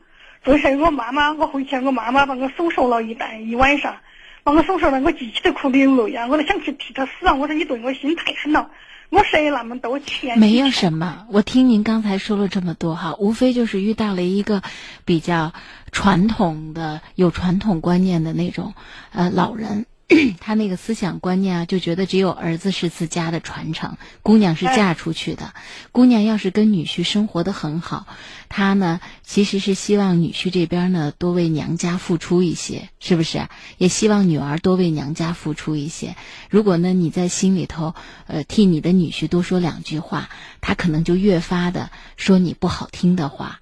[0.43, 3.95] 最后我妈妈，我回去我妈妈把我数说了一旦一晚上。
[4.43, 6.27] 把我手说了，我记起都哭流了呀！
[6.27, 7.33] 我都想去替他死啊！
[7.35, 8.71] 我说你对我心太狠了，
[9.09, 10.39] 我舍那么多钱。
[10.39, 14.63] 没有什么，我听您刚才说了这么多哈，无非就是遇到了一个
[15.05, 15.53] 比较
[15.91, 18.73] 传统的、有传统观念的那种
[19.11, 19.85] 呃老人。
[20.41, 25.53] 他那个思想观念啊，就觉得只有儿子是自家的传承，姑娘是嫁出去的。
[25.91, 28.05] 姑娘要是跟女婿生活的很好，
[28.49, 33.47] 他呢其实是希望女婿这边呢多为娘家付出一些，是不是？
[33.77, 36.15] 也希望女儿多为娘家付出一些。
[36.49, 37.95] 如果呢你在心里头
[38.27, 43.61] 呃替你的女婿多说两句话，他可能就越发的说你不好听的话，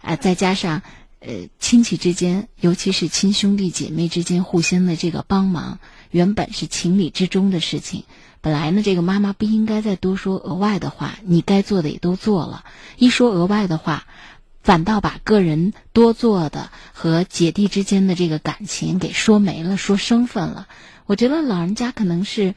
[0.00, 0.82] 哎，再加上。
[1.24, 5.78] 呃，亲戚之间，尤其是亲兄弟姐妹之间，互相的这个帮忙，
[6.10, 8.04] 原本是情理之中的事情。
[8.40, 12.64] 本来呢，这个妈妈不应该再多说额外的话，你该做的也都做了。
[12.98, 14.04] 一说额外的话，
[14.64, 20.66] 反倒把个人多做的和姐弟之间的这个感情给说没了，说生分了。
[21.06, 22.56] 我觉得老人家可能是，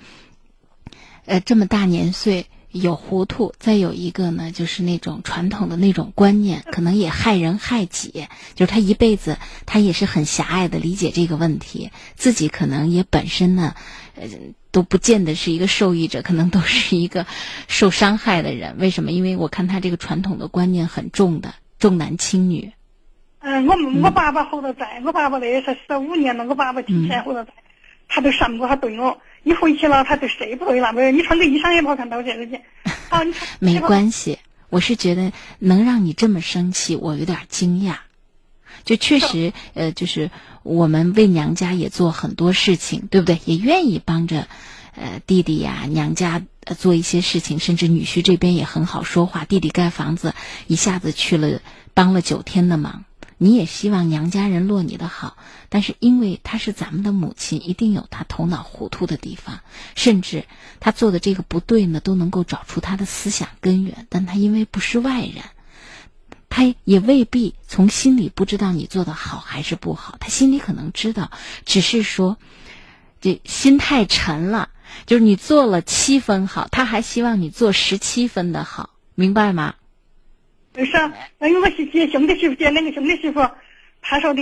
[1.26, 2.48] 呃，这么大年岁
[2.82, 8.28] 有糊涂，再有一个呢，就是那种传统的那种观念，可能也害人害己。
[8.54, 13.76] 就是他一辈子他也是很狭隘的理解这个问题，自己可能也本身呢，
[14.16, 14.28] 呃，
[14.72, 17.26] 都不见得是一个受益者，可能都是一个
[17.68, 18.76] 受伤害的人。
[18.78, 19.12] 为什么？
[19.12, 21.54] 因为我看他这个传统的观念很重的。
[21.78, 22.72] 重男轻女。
[23.40, 27.54] 嗯，我我爸爸后头在，我爸爸那是十五年了，我爸爸提前后头在，
[28.08, 32.60] 他都上过，他对我一回去了，他就谁不对了，没有，你穿个衣裳也不好看到这个去。
[33.10, 33.24] 好，
[33.60, 34.40] 你没关系，
[34.70, 38.00] 我是觉得能让你这么生气，我有点惊讶。
[38.84, 40.32] 就确实，呃，就是
[40.64, 43.40] 我们为娘家也做很多事情，对不对？
[43.46, 44.48] 也愿意帮着，
[44.96, 46.42] 呃，弟弟呀，娘家。
[46.80, 49.46] 做一些事情，甚至女婿这边也很好说话。
[49.46, 50.34] 弟弟盖房子，
[50.66, 51.62] 一下子去了
[51.94, 53.06] 帮了九天的忙。
[53.38, 55.38] 你也希望娘家人落你的好，
[55.70, 59.60] 但是因为她是咱们的母亲，一定有她头脑糊涂的地方，
[59.96, 60.46] 甚至
[60.80, 64.08] 她做的这个不对呢，都能够找出她的思想根源。
[64.10, 65.44] 但她因为不是外人，
[66.50, 70.18] 她也未必从心里不知道你做的好还是不好。
[70.20, 71.32] 她心里可能知道，
[71.66, 72.38] 只是说
[73.22, 74.70] 这心太沉了。
[75.06, 79.74] 就是你做了七分好，他还希望你做十七分的好，明白吗？
[80.84, 83.48] 是啊，因为我是接兄弟媳妇接两个兄弟媳妇，
[84.02, 84.42] 他说的，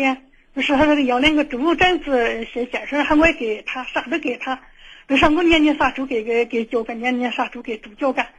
[0.55, 4.59] 就是他说的要两个猪崽子谢先生，喊我给他啥都给他，
[5.07, 8.29] 就说我年年杀猪给给给脚干，年年杀猪给猪脚干，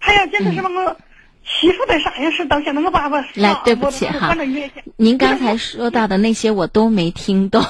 [0.00, 0.96] 他要简直是把我
[1.44, 4.36] 欺负的啥样式，到现在我爸爸来对不起哈，
[4.96, 7.64] 您刚才说到的那些我都没听懂，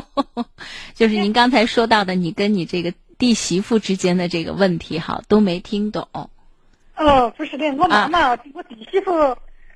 [0.94, 2.92] 就是您刚才说到的，你跟你这个。
[3.20, 6.08] 弟媳妇之间的这个问题，哈，都没听懂。
[7.00, 9.10] 哦，不是的，我妈妈，我弟媳妇，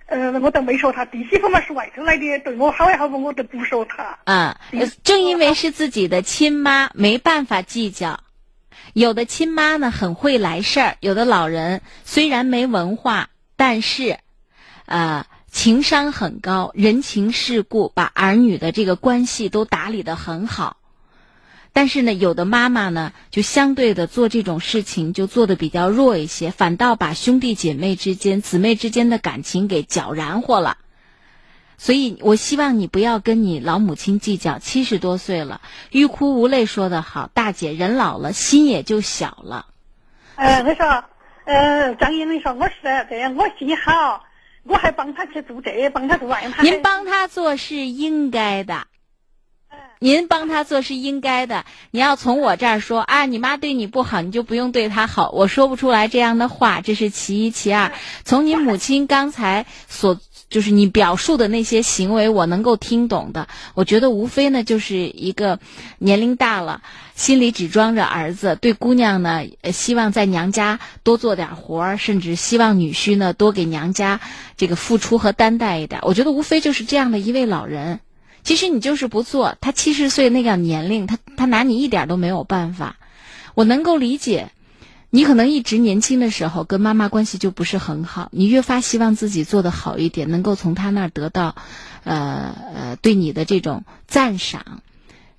[0.06, 1.06] 呃，我都没说她。
[1.06, 4.18] 弟媳妇嘛是外头来的，对我好也好不，我都不说她。
[4.24, 4.60] 啊，
[5.02, 8.20] 正因为是自己的亲妈，没办法计较。
[8.92, 14.18] 有的亲妈呢很会来事儿，有的老人虽然没文化，但是，
[14.84, 20.76] 呃，情商很高，人情世故，把儿女的这个关系都打理得很好。
[21.74, 30.78] 但是呢，有的妈妈呢，就相对的做这种事情就做的比较弱一些，反倒把兄弟姐妹之间、姊妹之间的感情给搅燃火了。
[31.76, 35.60] 所以我希望你不要跟你老母亲计较，七十多岁了，
[35.90, 39.66] 欲哭无泪说得好，大姐人老了，心也就小了。
[40.36, 41.04] 呃，我说，
[41.44, 42.74] 呃，张英，你说我是
[43.10, 44.22] 这样，我心好，
[44.62, 46.62] 我还帮他去做这，帮他做那。
[46.62, 48.86] 您帮他做是应该的。
[50.04, 51.64] 您帮他做是应该的。
[51.90, 55.30] 你要从我这儿说啊，你妈对你不好，你就不用对她好。
[55.30, 57.50] 我说不出来这样的话，这是其一。
[57.50, 57.90] 其二，
[58.22, 63.48] 从你母亲刚才所就是你表述的那些行为，我能够听懂的。
[63.72, 65.58] 我觉得无非呢，就是一个
[65.96, 66.82] 年龄大了，
[67.14, 69.40] 心里只装着儿子，对姑娘呢，
[69.72, 74.20] 希望在娘家多做点活儿，甚至希望女婿呢多给娘家
[74.58, 76.02] 这个付出和担待一点。
[76.02, 78.00] 我觉得无非就是这样的一位老人。
[78.44, 82.96] 其实你就是不做，他七十岁那个年龄，他他拿你一点都没有办法。
[83.54, 84.50] 我能够理解，
[85.10, 91.56] 你可能一直年轻的时候跟妈妈关系就不是很好，你越发希望自己做的好一点，能够从他那儿得到，
[92.04, 94.82] 呃呃，对你的这种赞赏。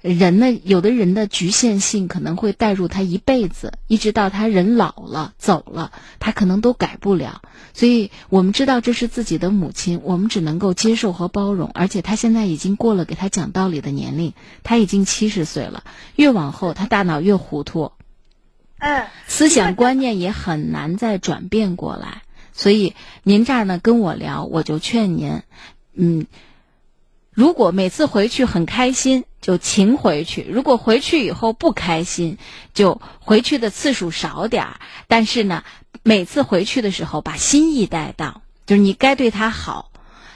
[0.05, 7.41] 人呢，有的人的局限性可能会带入他一辈子，一直到他人老了走了，他可能都改不了。
[7.73, 11.71] 所以我们知道这是自己的母亲，我们只能够接受和包容。
[11.73, 15.83] 而且他现在已经过了给他讲道理的年龄，他已经七十岁了，
[16.15, 17.91] 越往后他大脑越糊涂，
[18.77, 22.21] 嗯，思想观念也很难再转变过来。
[22.53, 22.93] 所以
[23.23, 25.41] 您这儿呢跟我聊，我就劝您，
[25.95, 26.27] 嗯。
[27.35, 32.37] 如果每次回去很开心，就勤回去；如果回去以后不开心，
[32.73, 34.79] 就回去的次数少点儿。
[35.07, 35.63] 但是呢，
[36.01, 39.91] 每次回去的时候把心意带到，就是你该对他好，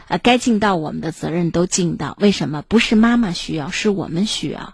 [0.09, 2.17] 呃，该尽到我们的责任都尽到。
[2.19, 2.61] 为什么？
[2.67, 4.73] 不是妈妈需要，是我们需要。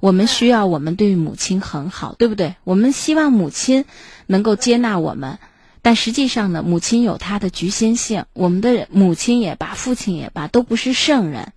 [0.00, 2.56] 我们需要我们对母亲很好，对不对？
[2.64, 3.84] 我们希望母亲
[4.26, 5.38] 能够接纳我们。
[5.82, 8.24] 但实际上呢，母亲有她的局限性。
[8.32, 11.52] 我们的母亲也罢，父亲也罢，都不是圣人，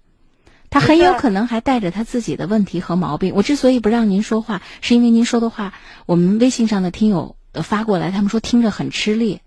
[0.70, 3.34] 他很有可能还带着他自己的问题和毛病。
[3.36, 5.74] 我之所以不让您说话，是因为您说的话，
[6.06, 9.40] 我们微信上的听友发过来，他们说听着很吃力。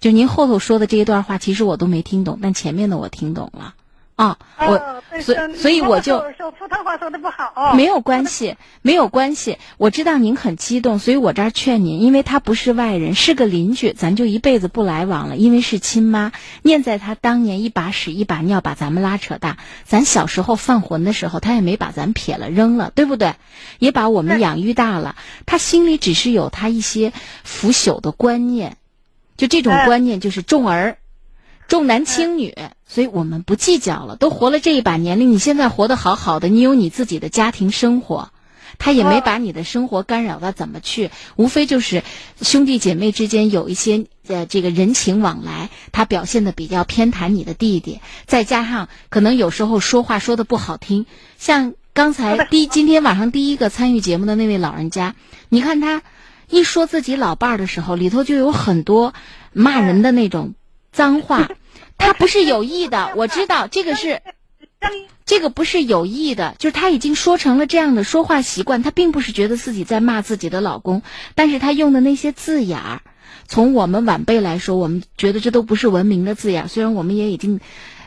[0.00, 3.74] 就您后头说的这一段话，其实我都没听懂，但前面的我听懂了。
[4.16, 7.74] 啊，我哦所是所以我就说说普通话说的不好。
[7.74, 9.58] 没有关系，没有关系。
[9.76, 15.36] 我知道您很激动，所以我这儿劝您，因为他不是外人，是个邻居，咱就一辈子不来往了。
[15.36, 16.30] 因为是亲妈，
[16.62, 23.34] 念在他当年一把屎一把尿把咱们拉扯大，咱小时候犯浑的时候，他也没把咱撇了扔了，对不对？
[23.80, 27.12] 也把我们养育大了，他心里只是有他一些
[27.42, 28.76] 腐朽的观念，
[29.36, 30.98] 就这种哎观念就是重儿。
[31.68, 32.54] 重男轻女，
[32.86, 34.16] 所以我们不计较了。
[34.16, 38.30] 都活了这一把年龄，你现在活得好好的，你有你自己的家庭生活，
[38.78, 42.02] 他也没把你的生活干扰到怎么去，无非就是
[42.42, 51.06] 兄弟姐妹之间有一些呃这个人情往来，他表现的比较偏袒你的弟弟，再加上可能有时候说话说的不好听，
[51.38, 55.14] 像刚才第今天晚上第一个参与节目的那位老人家，
[55.48, 56.02] 你看他
[56.50, 59.14] 一说自己老伴儿的时候，里头就有很多
[59.52, 60.54] 骂人的那种
[60.94, 61.50] 脏话。
[61.96, 64.20] 他不是有意的，我知道这个是，
[65.24, 71.02] 这个不是有意的，就是他已经说成了这样的说话习惯，他并不是觉得自己在骂自己的老公，
[71.36, 73.00] 但是他用的那些字眼儿，
[73.46, 77.60] 从我们晚辈来说，我们觉得这都不是文明的字眼儿，虽然我们也已经，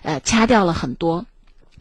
[0.04, 1.26] 呃，掐掉了很多。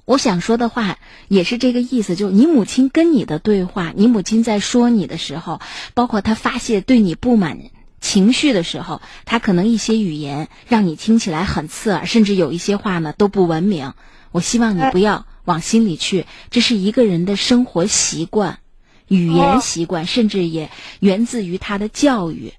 [0.04, 5.60] 我想说的话也是这个意思，就是你母亲跟你的对话，你母亲在说你的时候，
[5.94, 7.58] 包括她发泄对你不满
[8.00, 13.94] 情绪的时候，他可能一些语言让你听起来很刺耳，甚至有一些话呢都不文明。
[14.32, 18.58] 我希望你不要往心里去，这是一个人的生活习惯、
[19.08, 20.70] 语言习惯，甚至也
[21.00, 22.52] 源自于他的教育。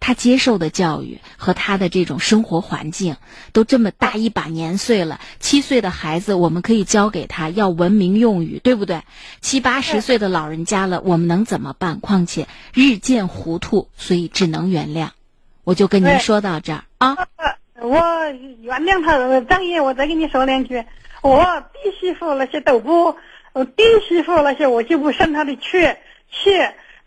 [0.00, 3.16] 他接受的教育和他的这种生活环境，
[3.52, 5.20] 都这么大一把年岁了。
[5.38, 9.02] 七岁的孩子，我们可以教给他要文明用语，对不对？
[9.40, 12.00] 七八十岁的老人家了，我们能怎么办？
[12.00, 15.10] 况且日渐糊涂，所以只能原谅。
[15.64, 17.16] 我就跟您说到这儿啊。
[17.80, 17.98] 我
[18.60, 20.82] 原谅他，张爷，我再跟你说两句。
[21.22, 21.44] 我
[21.74, 23.14] 弟媳妇那些都不，
[23.52, 25.62] 呃弟媳妇那些我就不生他的气，
[26.32, 26.50] 气。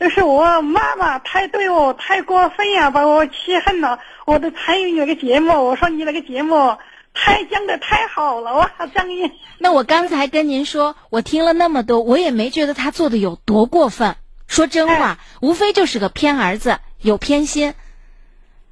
[0.04, 4.00] 就是我妈妈太对我太过分呀，把我气恨了。
[4.26, 6.76] 我都参与那个节目，我说你那个节目
[7.14, 9.32] 太讲的太好了哇，张毅。
[9.60, 14.18] 那我刚才跟您说，我听了那么多，我也没觉得他做的有多过分。
[14.46, 17.74] 说真话，无非就是个偏儿子，有偏心，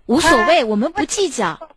[0.07, 1.69] 无所谓，我们不计较。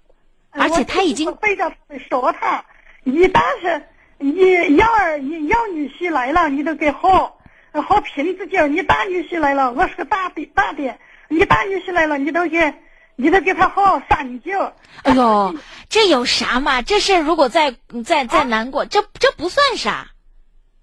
[0.50, 1.72] 而且他已经背着
[2.08, 2.64] 说他，
[3.04, 3.84] 一旦是
[4.18, 7.34] 你幺儿一幺女婿来了，你都给喝
[7.82, 10.98] 喝瓶子酒；你大女婿来了，我是个大的大的，
[11.28, 12.74] 你大女婿来了，你都给
[13.16, 14.72] 你都给他喝三酒。
[15.02, 15.54] 哎呦，
[15.88, 16.82] 这有啥嘛？
[16.82, 20.08] 这事儿如果再再再难过，这这不算啥。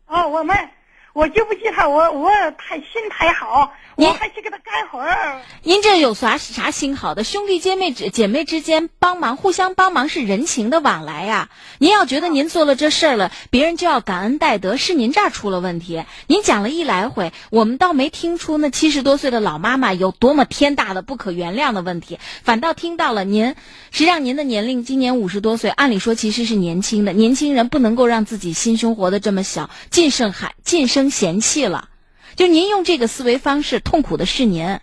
[0.06, 0.70] 哦，我们
[1.14, 5.42] 我就不信他，我我太心太好，我还去给他干活儿。
[5.62, 7.24] 您这有啥啥心好的？
[7.24, 11.50] 兄弟姐妹之姐妹之间帮忙，互相帮忙是人情的往来呀。
[11.80, 16.04] 您要觉得您做了这事儿了，别人就要感恩戴德，是您这儿出了问题。
[16.28, 23.56] 您讲了一来回，我们倒没听出那七十多岁的老妈妈有多么天大的不可原谅的问题，反倒听到了您。
[23.92, 27.12] 实际上，您的年龄今年五十多岁，按理说其实是年轻的。
[27.12, 31.90] 年轻人不能够让自己心胸活得这么小，尽生还尽生嫌弃了。
[32.36, 34.80] 就您用这个思维方式，痛苦的是您。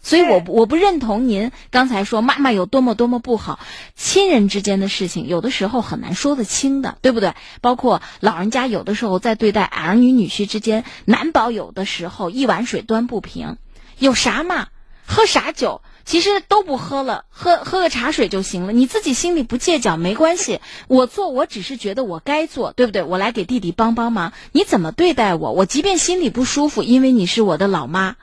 [0.00, 3.58] 所以我我不认同您刚才说妈妈有多么多么不好，
[3.96, 7.34] 亲人之间的事情有的时候很难说得清的，对不对？
[7.60, 13.58] 包括老人家有的时候在对待儿女女婿之间，难保有的时候一碗水端不平，
[13.98, 14.68] 有啥嘛？
[15.04, 15.82] 喝啥酒？
[16.08, 18.72] 其实都不喝了，喝喝个茶水就行了。
[18.72, 23.02] 你自己心里不借脚没关系，我做我只是觉得我该做，对不对？
[23.02, 24.32] 我来给弟弟帮帮忙。
[24.52, 25.52] 你怎么对待我？
[25.52, 28.16] 我即便心里不舒服，因为你是我的老妈。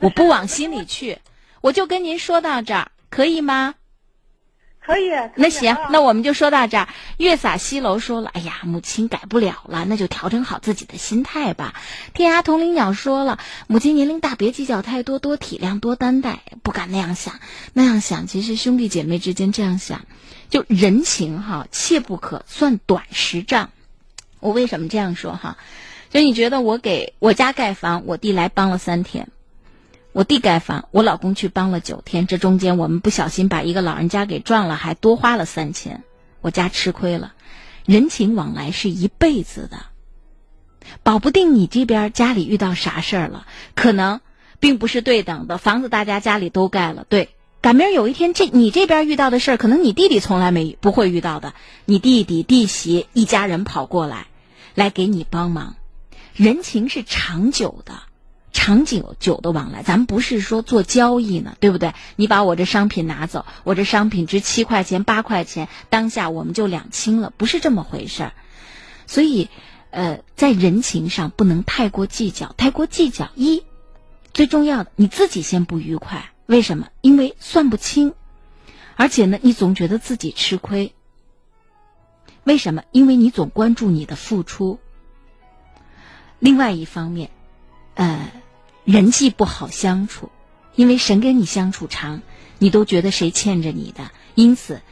[0.00, 1.20] 我不往心里去，
[1.62, 3.74] 我就跟您说到这儿，可以吗？
[4.84, 5.10] 可以。
[5.36, 6.88] 那行，那我们就说到这儿。
[7.16, 11.74] 月洒西楼说了：“哎呀，母亲改不了了，那就调整好自己的心态吧。”
[12.14, 17.40] 天涯同林鸟说了：“母亲年龄大，别计较太多，多体谅，多担待。”不敢那样想，
[17.72, 20.04] 那样想，其实兄弟姐妹之间这样想，
[20.50, 23.70] 就人情哈，切不可算短时账。
[24.40, 25.56] 我为什么这样说哈？
[26.10, 29.28] 就你觉得我给我家盖房，我弟来帮了三天。
[30.12, 36.04] 我弟盖房，我老公去帮了九天，这中间我们不小心把一个老人家给撞了，还多花了三千，
[36.42, 37.32] 我家吃亏了。
[37.86, 39.86] 人情往来是一辈子的，
[41.02, 44.20] 保不定你这边家里遇到啥事儿了，可能
[44.60, 45.56] 并不是对等的。
[45.56, 47.30] 房子大家家里都盖了，对，
[47.62, 51.54] 赶明儿有一天这你这边遇到的事儿，可能你弟弟从来没不会遇到的，
[51.86, 54.26] 你弟弟弟媳一家人跑过来，
[54.74, 55.76] 来给你帮忙，
[56.34, 57.94] 人情是长久的。
[58.52, 61.94] 长久久的往来，咱们不是说做交易呢，对不对？
[62.16, 68.32] 你把我这商品拿走，我这商品值七块钱、八块钱，当下我们就两清了，不是这么回事儿。
[69.06, 69.48] 所以，
[69.90, 73.64] 呃，在人情上不能太过计较，太过计较一，
[74.32, 76.88] 最重要的你自己先不愉快，为什么？
[77.00, 78.14] 因为算不清，
[78.96, 80.94] 而且呢，你总觉得自己吃亏。
[82.44, 82.82] 为什么？
[82.92, 84.78] 因为你总关注你的付出。
[86.38, 87.30] 另外一方面，
[87.94, 88.32] 呃，
[88.84, 90.30] 人际不好相处，
[90.74, 92.20] 因为神跟你相处长，
[92.58, 94.82] 你都觉得谁欠着你的，因此，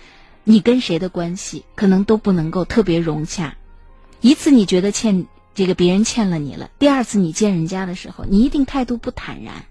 [0.45, 3.57] 你跟谁的关系可能都不能够特别融洽。
[4.20, 9.64] 一次你觉得欠这个别人欠了你了，第二次你见人家的时候，你一定态度不坦然，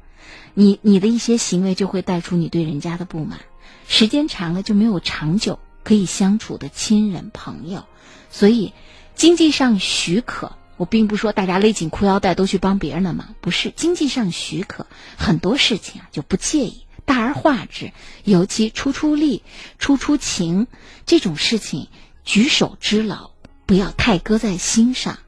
[0.54, 3.40] 你你的一些行为就会带出你对人家的不满，
[3.88, 7.86] 时间长了就没有长久可以相处的亲人朋友，
[8.30, 8.74] 所以
[9.16, 10.59] 经济上许可。
[10.80, 17.92] 我并不说大家勒紧裤腰带都去帮别人的忙，不是经济上许可，很多事情啊就不介意，大而化之，
[18.24, 19.44] 尤其出出力、
[19.78, 20.68] 出出情
[21.06, 21.90] 这种事情，
[22.24, 23.32] 举手之劳
[23.66, 25.20] 不要太搁在心上。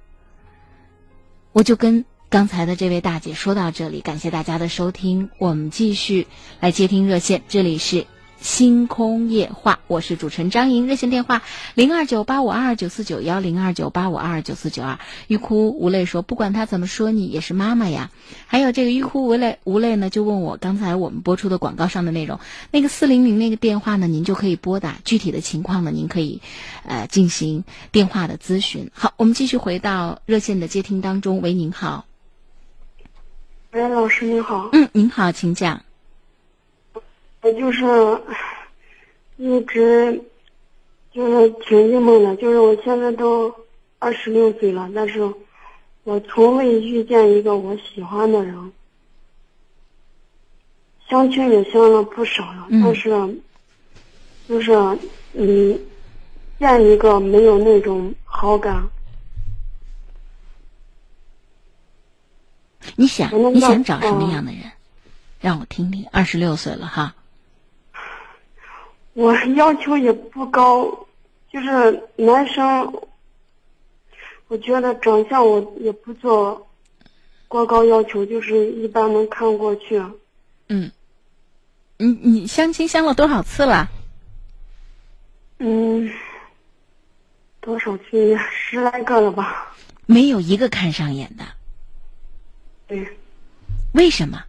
[1.52, 6.28] 我就跟刚才的这位大姐说到这里，感谢大家的收听，我们继续
[6.62, 8.08] 来接听热线，这里是。
[8.42, 11.44] 星空夜话，我是主持人张莹，热线电话
[11.76, 14.98] 零二九八五二二九四九幺零二九八五二二九四九二。
[15.28, 18.10] 欲哭无泪说，不管他怎么说你，也是妈妈呀。
[18.48, 22.40] 还有这个欲哭无泪无泪呢，就问我刚才我们播出的广告上的内容，
[22.72, 26.42] 那个四零零那个电话呢，您就可以拨打，具体的情况呢，您可以
[26.84, 28.90] 呃进行电话的咨询。
[28.92, 31.42] 好，我们继续回到热线的接听当中。
[31.42, 32.06] 喂，您好。
[33.72, 34.70] 喂，老师您好。
[34.74, 35.84] 嗯，您好，请讲。
[37.42, 37.86] 我就是
[39.38, 40.22] 一直
[41.12, 43.54] 就是挺郁闷的，就是我现在都
[44.00, 45.22] 二十六岁了，但是
[46.04, 48.72] 我从未遇见一个我喜欢的人。
[51.10, 53.10] 相亲也相了不少了，但是
[54.48, 54.72] 就是
[55.34, 55.78] 嗯，
[56.58, 58.88] 见一个没有那种好感。
[62.96, 64.62] 你想你想找什么样的人？
[65.42, 66.08] 让我听听。
[66.12, 67.16] 二十六岁了哈。
[69.14, 71.08] 我要求也不高，
[71.52, 73.02] 就是男生，
[74.48, 76.68] 我觉得长相我也不做
[77.48, 80.02] 过高要求，就是一般能看过去。
[80.70, 80.90] 嗯，
[81.98, 83.90] 你你相亲相了多少次了？
[85.60, 86.10] 嗯，
[87.60, 88.38] 多少次？
[88.50, 89.76] 十来个了吧。
[90.06, 91.44] 没有一个看上眼的。
[92.88, 93.08] 对。
[93.94, 94.42] 为什么？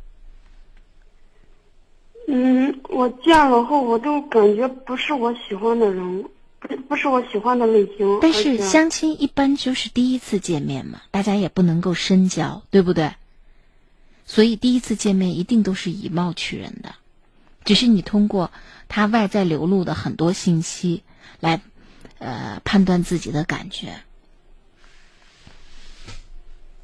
[2.35, 6.24] 嗯，我见了后，我都感觉不是我喜欢的人，
[6.61, 8.20] 不不是我喜欢的类型。
[8.22, 13.12] 但是相亲一般就是第一次见面嘛，大家也不能够深交，对不对？
[14.24, 16.95] 所以第一次见面一定都是以貌取人的，
[17.66, 18.51] 只是你通过
[18.89, 21.03] 他外在流露的很多信息
[21.39, 21.61] 来，
[22.16, 23.97] 呃，判断自己的感觉。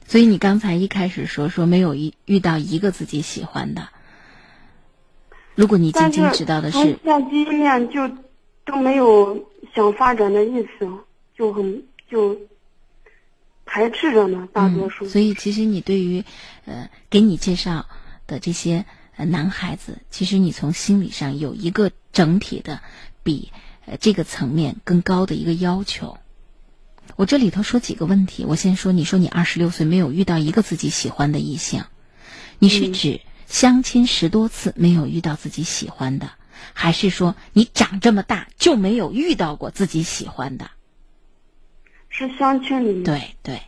[0.07, 3.89] 所以你刚才一开始说说没有一遇到一个自己喜欢的。
[5.59, 8.09] 如果你仅仅知道的是见第一面就
[8.65, 10.89] 都没有想发展的意思，
[11.37, 12.39] 就很就
[13.67, 15.09] 排斥着呢，大多数。
[15.09, 16.23] 所以其实你对于
[16.65, 17.87] 呃给你介绍
[18.29, 18.85] 的这些
[19.17, 22.81] 呃男孩子，其实你从心理上有一个整体的
[23.25, 23.51] 比
[23.85, 26.19] 呃这个层面更高的一个要求。
[27.17, 31.83] 我这里头说几个问题，我先说，你说你二十六岁没有遇到一个自己喜欢的异性，
[32.61, 33.23] 你是指？
[33.49, 36.31] 相亲十多次没有遇到自己喜欢的，
[36.75, 40.71] 还是说你长这么大就没有遇到过自己喜欢的？
[42.11, 43.03] 是相亲里。
[43.03, 43.63] 对对，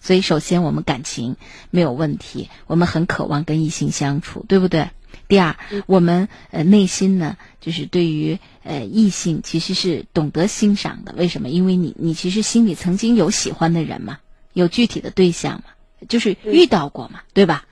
[0.00, 1.36] 所以首先我们感情
[1.70, 4.88] 没有问题，我们很渴望跟异性相处，对不对？
[5.28, 5.54] 第二，
[5.86, 11.14] 我们呃内心呢，就是对于呃异性其实是懂得欣赏的。
[11.16, 11.50] 为什么？
[11.50, 14.18] 因为你你其实心里曾经有喜欢的人嘛，
[14.54, 15.64] 有具体的对象嘛，
[16.08, 17.66] 就是遇到过嘛，对吧？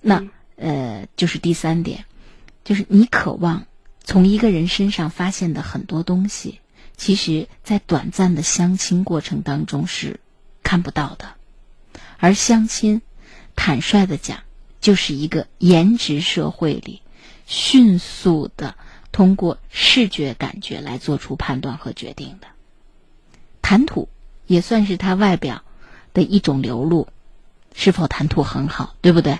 [0.00, 0.24] 那。
[0.60, 2.04] 呃，就是第三点，
[2.64, 3.66] 就是你渴望
[4.04, 6.60] 从一个人身上发现的很多东西，
[6.98, 10.20] 其实，在短暂的相亲过程当中是
[10.62, 11.34] 看不到的。
[12.18, 13.00] 而相亲，
[13.56, 14.40] 坦率的讲，
[14.82, 17.00] 就是一个颜值社会里，
[17.46, 18.74] 迅速的
[19.12, 22.48] 通过视觉感觉来做出判断和决定的。
[23.62, 24.10] 谈吐
[24.46, 25.62] 也算是他外表
[26.12, 27.08] 的一种流露，
[27.74, 29.38] 是否谈吐很好，对不对？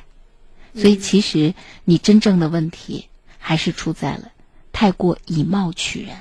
[0.75, 1.55] 所以，其实
[1.85, 3.09] 你真正的问题
[3.39, 4.33] 还是出在了
[4.73, 6.17] 太过以貌取人。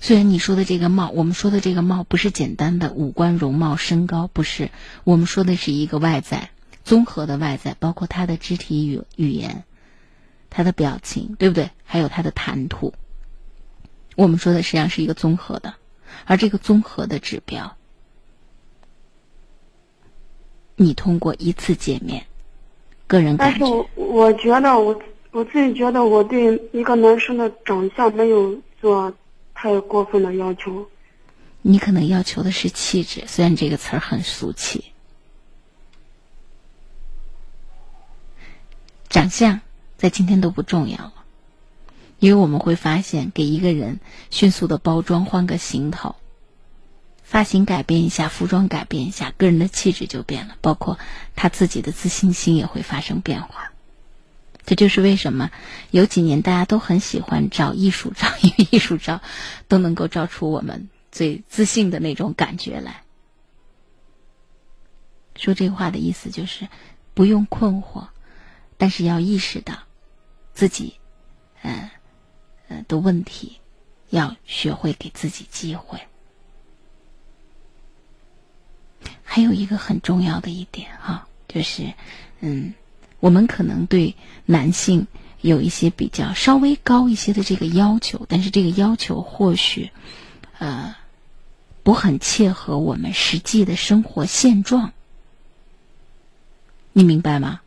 [0.00, 4.70] 虽然你说的这个貌，我们说的这个貌不是简单的五官容貌、身高，不是，
[5.02, 6.50] 我们说的是一个外在，
[6.84, 9.64] 综合的外在，包括他的肢体语语言，
[10.50, 11.70] 他的表情，对不对？
[11.84, 12.92] 还有他的谈吐。
[14.14, 15.74] 我们说的实际上是一个综合的，
[16.26, 17.76] 而这个综合的指标，
[20.76, 22.24] 你通过一次见面，
[23.06, 25.00] 个人感觉，但是我我觉得我
[25.30, 29.12] 我自己觉得我对一个男生的长相没有做
[29.54, 30.88] 太过分的要求。
[31.62, 34.84] 你可能要求的是气质，虽然这个词儿很俗气。
[39.08, 39.60] 长相
[39.96, 41.14] 在今天都不重要了，
[42.18, 44.00] 因为我们会发现，给一个人
[44.30, 46.16] 迅速的包装，换个行头，
[47.24, 50.98] 发型改变一下，服装改变一下，个人的气质就变了，包括
[51.34, 53.72] 他自己的自信心也会发生变化。
[54.66, 55.50] 这就是为什么
[55.90, 59.20] 有几年大家都很喜欢照艺术照，因为艺术照
[59.68, 63.02] 都能够照出我们最自信的那种感觉来。
[65.36, 66.68] 说这话的意思就是，
[67.12, 68.06] 不用困惑，
[68.76, 69.74] 但是要意识到
[70.54, 70.94] 自己，
[71.62, 71.90] 呃，
[72.68, 73.60] 呃的问题，
[74.10, 76.00] 要学会给自己机会。
[79.34, 81.92] 还有一个很重要的一点哈，就是，
[82.38, 82.72] 嗯。
[83.18, 84.14] 我们可能对
[84.46, 85.08] 男性
[85.40, 89.90] 有一些比较稍微高一些的这个要求，但是这个要求或许，
[90.58, 90.94] 呃，
[91.82, 94.92] 不很切合我们实际的生活现状。
[96.92, 97.60] 你明白吗？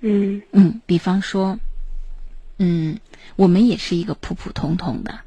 [0.00, 1.60] 嗯嗯，比方说，
[2.56, 2.98] 嗯，
[3.36, 5.20] 我们也是一个普普通通的。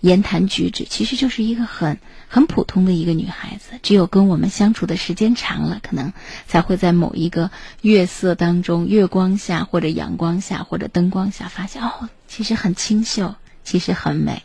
[0.00, 1.98] 言谈举止其实就是一个很
[2.28, 6.12] 很普通的一个女孩子，只有跟我们相处的时间长了，可能
[6.46, 7.50] 才会在某一个
[7.82, 14.42] 月色当中、月光下或者阳光下或者灯光下发现，哦，其实很清秀，其实很美。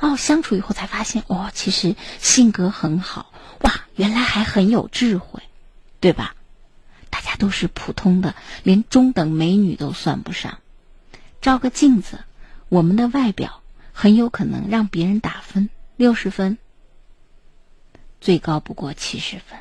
[0.00, 5.42] 哦，相处以后才发现，哦，其实性格很好，哇，原来还很有智慧，
[6.00, 6.34] 对吧？
[7.10, 10.58] 大家都是普通的，连中等美女都算不上。
[11.40, 12.20] 照个镜子，
[12.68, 13.62] 我们的外表。
[14.00, 16.56] 很有可能让别人打分六十分，
[18.20, 19.58] 最高不过七十分。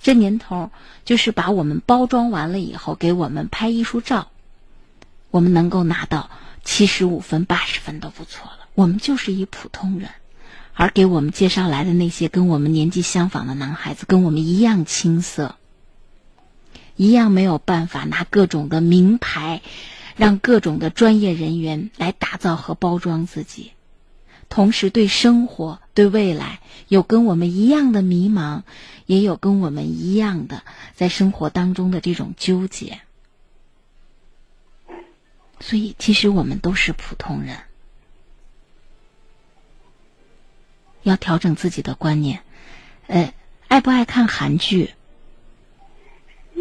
[0.00, 0.70] 这年头
[1.04, 4.30] 就是把我们包装完了以后，给我们拍艺术照，
[5.30, 6.30] 我们能够拿到
[6.64, 8.60] 七十五分、八十分都不错了。
[8.74, 10.08] 我们就是一普通人，
[10.72, 15.56] 而给我们介绍来的那些跟我们年纪相仿的男孩子，跟我们一样青涩，
[16.96, 19.60] 一样没有办法拿各种的名牌。
[20.18, 23.72] 让各种的专业人员来打造和包装自己，
[24.50, 28.62] 同时对生活、对未来有跟我们一样的迷茫，
[29.06, 30.62] 也有跟我们一样的
[30.94, 33.00] 在生活当中的这种纠结。
[35.60, 37.56] 所以，其实我们都是普通人，
[41.02, 42.42] 要调整自己的观念。
[43.06, 43.32] 呃，
[43.68, 44.94] 爱不爱看韩剧？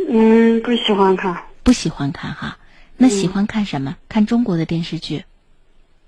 [0.10, 1.43] 嗯，不喜欢看。
[1.64, 2.58] 不喜欢看哈。
[2.98, 3.95] 那喜欢看什么？
[4.10, 5.24] 看中国的电视剧，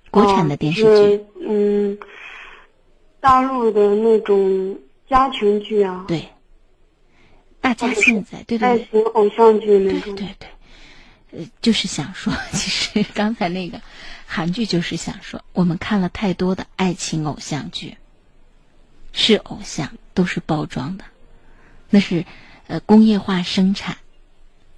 [0.10, 1.24] 国产的电视剧。
[1.48, 1.98] 嗯，
[3.20, 4.78] 大陆的那种
[5.08, 6.06] 家庭剧啊。
[6.08, 6.28] 对。
[7.62, 10.16] 大家现在对对爱情偶像剧那种。
[10.16, 13.82] 对对对，呃，就是想说， 其实刚才那个
[14.26, 17.98] 韩剧就是想说，我们看了太多的爱情偶像剧，
[19.12, 21.04] 是偶像，都是包装的，
[21.90, 22.26] 那是
[22.68, 23.98] 呃工业化生产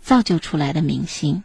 [0.01, 1.43] 造就出来的明星。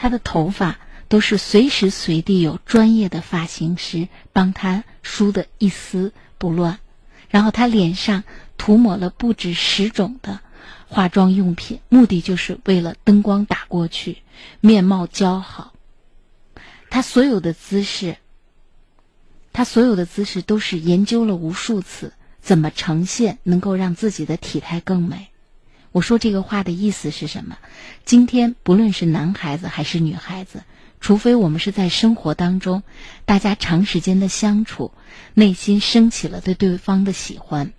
[0.00, 0.78] 他的头发
[1.08, 6.78] 都是随时随地有专业的发型师帮他梳的一丝不乱，
[7.28, 8.22] 然后他脸上
[8.56, 10.38] 涂抹了不止十种的
[10.86, 14.18] 化妆用品，目的就是为了灯光打过去，
[14.60, 15.72] 面貌姣好。
[16.90, 18.18] 他所有的姿势，
[19.52, 25.28] 他所有的姿势都是研究了无数次，怎么呈现能够让自己的体态更美。
[25.92, 27.58] 我说这个话的意思是什么？
[28.04, 30.62] 今天不论是男孩子还是女孩子，
[31.00, 32.82] 除非我们是在生活当中，
[33.24, 34.92] 大家长时间的相处，
[35.34, 37.72] 内心升起了对对方的喜欢，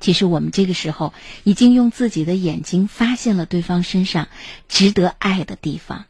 [0.00, 1.14] 其实我们这个时候
[1.44, 4.28] 已经用自己的眼睛发现了对方身上
[4.68, 6.04] 值得爱的地方、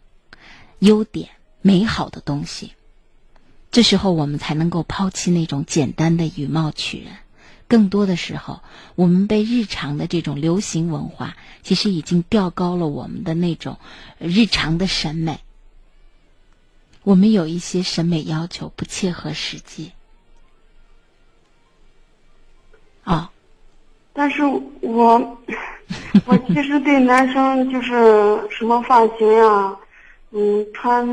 [0.80, 1.30] 优点、
[1.62, 2.72] 美好的东西，
[3.70, 7.12] 这时候我们才能够抛弃那种简单的以貌取人。
[7.68, 8.60] 更多的时候，
[8.94, 13.78] 我们被日常的这种流行文化，其实已经调高了我们的那种
[14.18, 15.40] 日常的审美。
[17.02, 19.92] 我们有一些审美要求不切合实际。
[23.04, 23.28] 哦，
[24.14, 25.38] 但是我
[26.24, 27.92] 我其实对男生就是
[28.50, 29.76] 什么发型呀，
[30.30, 31.06] 嗯，穿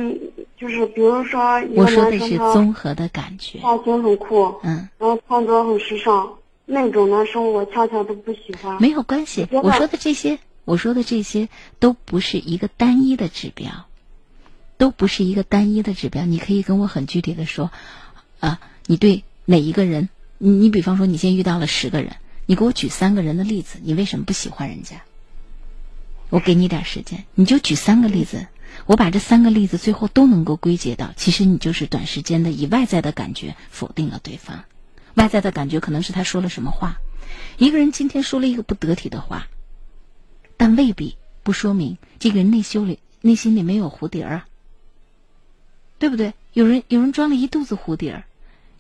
[0.56, 3.60] 就是比如说一个我说的是综合的感觉。
[3.60, 6.34] 发型很酷，嗯，然后穿着很时尚，
[6.74, 8.82] 那种男生我恰恰都不喜欢。
[8.82, 11.50] 没有关系，我说的这些，我说的这些
[11.80, 13.88] 都不是一个单一的指标，
[14.78, 16.26] 都不是一个单一的指标。
[16.26, 17.72] 你可以跟我很具体的说，
[18.40, 20.08] 啊，你对哪一个人，
[20.38, 22.16] 你你比方说你现在遇到了十个人，
[22.46, 25.02] 你给我举三个人的例子，你为什么不喜欢人家？
[26.30, 28.48] 我给你点时间，你就举三个例子，
[28.86, 34.64] 我把这三个例子最后都能够归结到，其实你就是短时间的以外在的感觉否定了对方。
[35.16, 36.98] 外在的感觉可能是他说了什么话，
[37.58, 39.48] 一个人今天说了一个不得体的话，
[40.58, 44.48] 但未必不说明这个人内修里内心里没有蝴蝶儿啊，
[46.00, 46.34] 对不对？
[46.54, 48.24] 有人有人装了一肚子蝴蝶儿，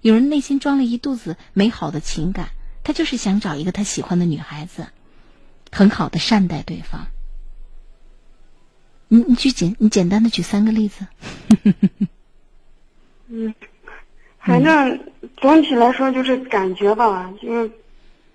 [0.02, 2.50] 有人内心装了一肚子美好的情感，
[2.84, 4.88] 他就是想找一个他喜欢的女孩子，
[5.72, 7.08] 很好的善待对方。
[9.08, 11.06] 你你举简你简单的举三个例子，
[13.28, 13.54] 嗯，
[14.40, 15.00] 反正
[15.42, 17.72] 总体来说就是感觉吧，就是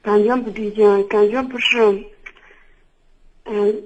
[0.02, 2.04] 感觉不对劲，感觉不是，
[3.44, 3.82] 嗯，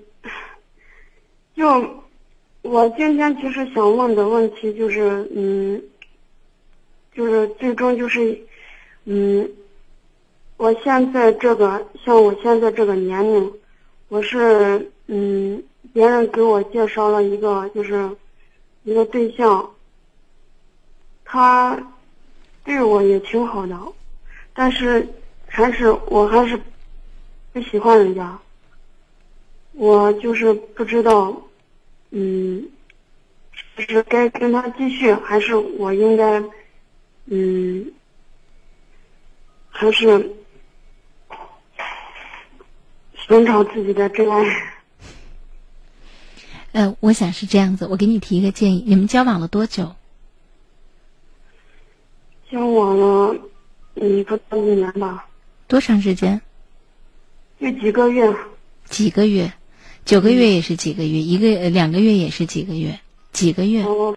[1.55, 2.03] 就
[2.63, 5.83] 我今天其实想问的问题就是，嗯，
[7.15, 8.41] 就是最终就是，
[9.05, 9.51] 嗯，
[10.57, 13.53] 我现在这个像我现在这个年龄，
[14.09, 15.63] 我是嗯，
[15.93, 18.11] 别人给我介绍了一个就是
[18.85, 19.71] 一个对象。
[21.23, 21.79] 他
[22.71, 23.77] 对我也挺好的，
[24.55, 25.05] 但是
[25.45, 26.57] 还是我还是
[27.53, 28.39] 不喜欢人家。
[29.73, 31.37] 我就是不知道，
[32.11, 32.65] 嗯，
[33.77, 36.41] 是该跟他继续，还是我应该，
[37.25, 37.93] 嗯，
[39.69, 40.31] 还是
[43.15, 44.45] 寻找自己的真爱。
[46.71, 49.93] 呃，我想是这样子，我给你提一个建议，你们交往了多久？
[52.51, 53.37] 交往了，
[53.95, 55.29] 嗯，不到一年吧，
[55.69, 56.41] 多长时间？
[57.61, 58.35] 就几个月。
[58.87, 59.53] 几个月？
[60.05, 61.11] 九个月也是几个月？
[61.21, 62.99] 一个呃两个月也是几个月？
[63.33, 63.85] 几个月？
[63.85, 64.17] 我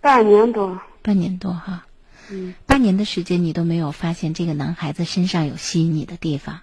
[0.00, 0.80] 半年多。
[1.02, 1.86] 半年多哈。
[2.30, 2.54] 嗯。
[2.66, 6.60] 半年的时间，你都没有发现这个男孩子身上有吸引你的地方？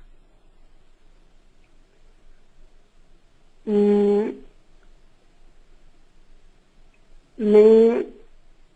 [3.63, 4.35] 嗯，
[7.35, 8.05] 没，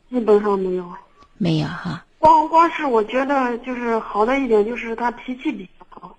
[0.09, 0.93] 基本上没有。
[1.39, 2.05] 没有哈。
[2.19, 6.17] 光光是我觉得就是好的一点，就是他脾气比较好。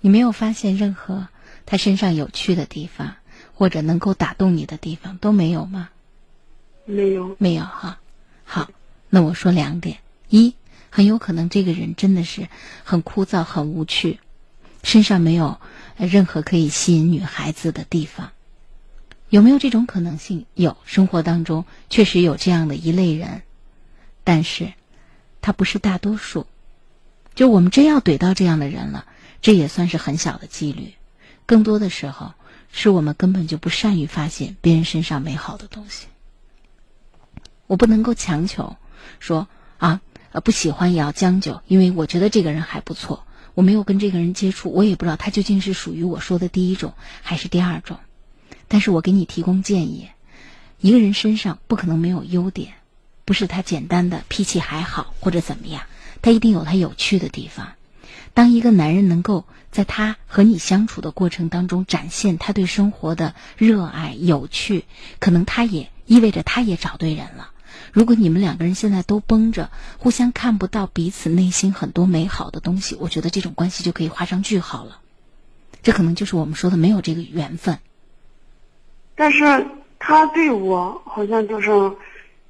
[0.00, 1.26] 你没有发现任何
[1.66, 3.16] 他身上有趣的地方，
[3.54, 5.90] 或者能够打动你的地方都没有吗？
[6.84, 7.34] 没有。
[7.38, 7.98] 没有哈。
[8.44, 8.70] 好，
[9.10, 9.98] 那我说两点：
[10.28, 10.54] 一，
[10.90, 12.48] 很有可能这个人真的是
[12.84, 14.20] 很枯燥、很无趣，
[14.84, 15.60] 身上没有
[15.96, 18.30] 任何可以吸引女孩子的地方。
[19.28, 20.46] 有没有这种可能性？
[20.54, 23.42] 有，生活当中确实有这样的一类人，
[24.26, 24.72] 但是
[25.40, 26.48] 他不是大多数。
[27.36, 29.06] 就我们真要怼到这样的人了，
[29.40, 30.94] 这也算是很小的几率。
[31.46, 32.34] 更多的时候，
[32.72, 36.08] 是我们根本就不善于发现别人身上美好的东西。
[37.68, 38.76] 我不能够强求
[39.20, 39.46] 说
[39.78, 40.00] 啊，
[40.32, 43.24] 呃，不喜欢也要将就，因为我觉得这个人还不错。
[43.54, 48.00] 我没有跟这个人接触，我也不知道他究竟是属于我说的第一种还是第二种。
[48.66, 50.08] 但是我给你提供建议，
[50.80, 52.74] 一个人身上不可能没有优点，
[53.26, 55.82] 不是他简单的脾气还好或者怎么样，
[56.22, 57.72] 他一定有他有趣的地方。
[58.32, 64.84] 当一个男人能够在他和你相处的过程当中展现他对生活的热爱、有趣，
[65.18, 67.50] 可能他也意味着他也找对人了。
[67.92, 75.00] 如果你们两个人现在都绷着，互相看不到彼此内心很多美好的东西，我觉得这种关系就可以画上句号了。
[75.82, 77.78] 这可能就是我们说的没有这个缘分。
[79.14, 79.66] 但是
[79.98, 81.70] 他对我好像就是，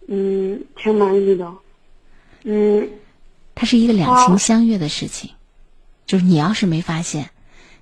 [0.09, 1.53] 嗯，挺满意的，
[2.45, 2.89] 嗯。
[3.55, 5.31] 它是一个两情相悦的事情，
[6.07, 7.31] 就是你要是没发现，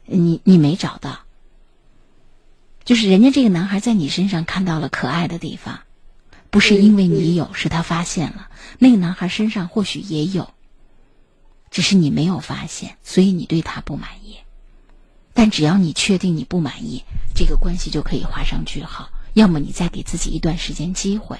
[0.06, 1.18] 你你没找到，
[2.84, 5.80] 就是人家这个男孩在你身上看到了可爱的地方，
[6.50, 8.48] 不是因为你有，是他发现了。
[8.78, 10.54] 那个男孩身上或许也有，
[11.72, 14.36] 只是你没有发现，所以你对他不满意。
[15.32, 17.02] 但只要你确定你不满意，
[17.34, 19.10] 这个关系就可以画上句号。
[19.32, 21.38] 要么你再给自己一段时间机会，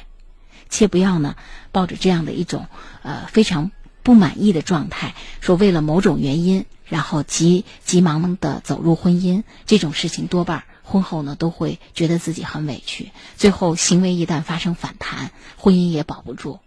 [0.69, 1.37] 切不要呢
[1.73, 2.67] 抱着这样的一种
[3.03, 3.71] 呃非常
[4.03, 16.61] 不满意的状态，说为了某种原因，然后急急忙忙的走入婚姻，这种事情多半婚后呢都会觉得自己很委屈，最后行为一旦发生反弹，婚姻也保不住。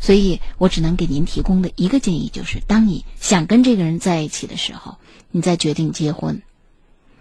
[0.00, 4.96] 所以我只能给您提供的一个建议就是：当你想跟这个人在一起的时候，
[5.32, 6.42] 你再决定结婚。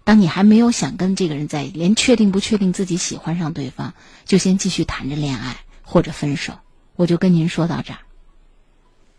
[0.04, 3.94] 当你还没有想跟这个人在，连确定不确定自己喜欢上对方，
[4.26, 6.54] 就先继续谈着恋爱或者分手。
[6.98, 8.00] 我就跟您说到这儿。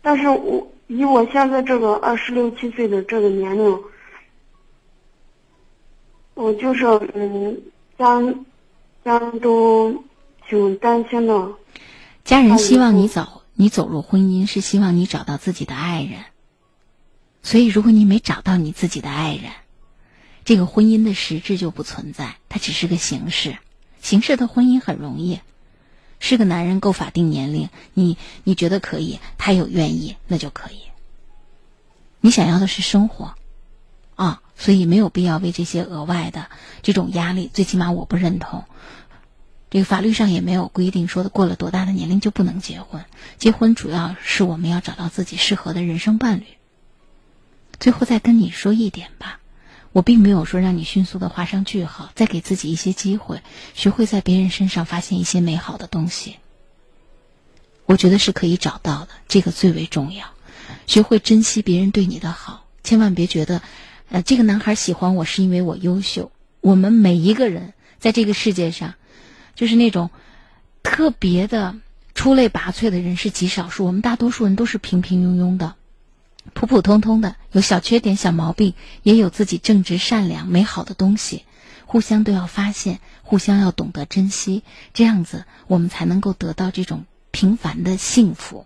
[0.01, 3.79] 但是我以我现在这个二十六七岁的这个年龄，
[6.35, 7.61] 我就是嗯，
[7.97, 8.21] 家
[9.03, 10.03] 家人都
[10.47, 11.51] 挺担心的。
[12.23, 16.19] 家人希望你走，你走入婚姻是希望你找到自己的爱人。
[17.41, 19.51] 所以，如果你没找到你自己的爱人，
[20.43, 23.57] 这个婚姻的实质就不存在，它只是个形式。
[24.01, 25.39] 形式的婚姻很容易，
[26.19, 30.81] 是个男人够法定年龄，你你觉得可以，他有愿意，那就可以。
[32.21, 33.35] 你想要的是生活，
[34.15, 36.49] 啊，所以没有必要为这些额外的
[36.81, 37.49] 这种压力。
[37.53, 38.65] 最起码我不认同，
[39.69, 43.05] 这个法律上也没有规定说过了多大的年龄就不能结婚。
[43.37, 46.45] 结婚主要是我们要找到自己适合的人生伴侣。
[47.79, 49.39] 最后再跟你说一点吧，
[49.91, 53.41] 我并没有说让你迅速的画上句号，再给自己一些机会，
[53.73, 56.35] 学会在别人身上发现一些美好的东西。
[57.85, 60.27] 我觉得是可以找到的，这个最为重要。
[60.85, 63.63] 学会珍惜别人对你的好，千万别觉得，
[64.09, 66.31] 呃，这个男孩喜欢我是因为我优秀。
[66.61, 68.93] 我们每一个人在这个世界上，
[69.55, 70.11] 就是那种
[70.83, 71.75] 特别的
[72.13, 75.75] 出类拔萃的人是极少数，我们大多数人都是平平庸庸的。
[76.53, 78.73] 普普通通的，有小缺点、小毛病，
[79.03, 81.43] 也有自己正直、善良、美好的东西，
[81.85, 84.63] 互相都要发现，互相要懂得珍惜，
[84.93, 88.65] 这样子我们才能够得到这种平凡的幸福。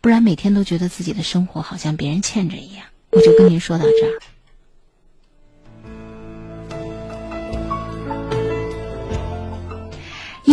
[0.00, 2.86] 不然每天都觉得自己的生活好像别人欠着一样。
[3.10, 4.35] 我就跟您说到这儿。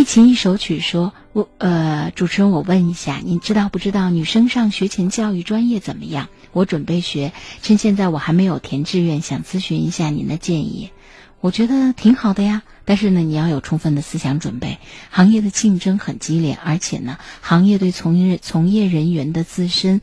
[0.04, 6.28] 一琴一首曲说：“我呃，主持人，我问一下，你知道不知道女生上学前教育专业怎么样？
[6.52, 7.32] 我准备学，
[7.62, 10.90] 趁现在我还没有填志愿，想咨询一下您的建议。
[11.40, 14.78] 我觉得挺好的呀，但是呢，你要有充分的思想准备。
[15.10, 20.02] 行业的竞争很激烈，而且呢，行业对从业从业人员的自身。”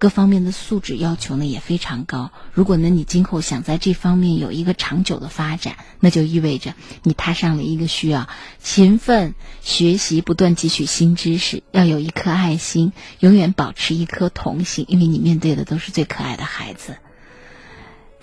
[0.00, 2.30] 各方面的素质要求呢也非常高。
[2.54, 8.26] 如果呢你今后想在这方面有一个长久的发展，那就意味着你踏上了一个需要
[8.62, 16.96] 勤奋学习、不断汲取新知识，要有一颗爱心，永远保持一颗童心，因为你面对的都是最可爱的孩子。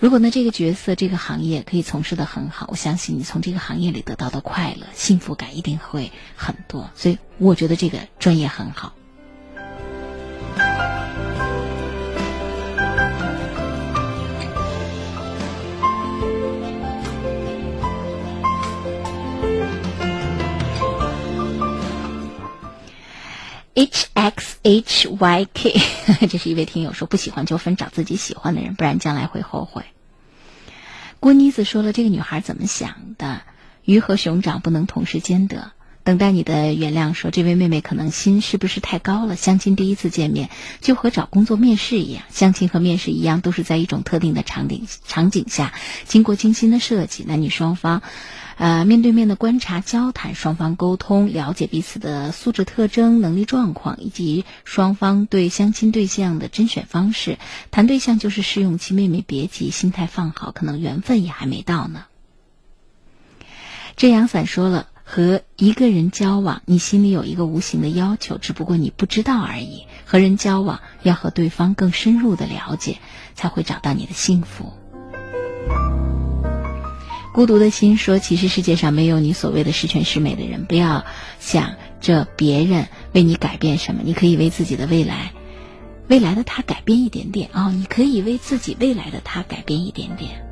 [0.00, 6.90] 如果呢这个角色、这个行业可以从事的很好，我相信你从这个行业里得到的快乐、幸福感一定会很多。
[6.96, 8.94] 所以我觉得这个专业很好。
[23.78, 25.80] H X H Y K，
[26.28, 29.84] 这是一位听友说不喜欢就分，找自己喜欢的人，不然将来会后悔。
[31.20, 33.42] 郭妮子说了，这个女孩怎么想的？
[33.84, 35.70] 鱼和熊掌不能同时兼得。
[36.02, 39.36] 等待你的原谅说，这位妹妹可能心是不是太高了？
[39.36, 40.50] 相亲第一次见面
[40.80, 45.72] 就和找工作面试一样，相亲和面试一样，都是在一种特定的场景场景下，
[46.04, 48.02] 经过精心的设计，男女双方。
[48.58, 57.38] 呃，面对面的观察、交谈，双方沟通，了解彼此的素质特征、能力状况，以及双方对相亲对象的甄选方式。
[57.70, 62.06] 谈对象就是试用期，妹妹别急，心态放好，可能缘分也还没到呢。
[63.96, 69.84] 遮阳伞说了，和一个人交往，你心里有一个无形的要求，只不过你不知道而已。
[70.04, 72.98] 和人交往，要和对方更深入的了解，
[73.36, 74.72] 才会找到你的幸福。
[77.38, 81.04] 孤独的心说：“其实世界上没有你所谓的十全十美的人，不要
[81.38, 85.30] 想着别人为你改变什么，你可以为自己的未来，
[86.08, 90.44] 未来的他改变一点点哦，你可以为自己未来的他改变一点点。”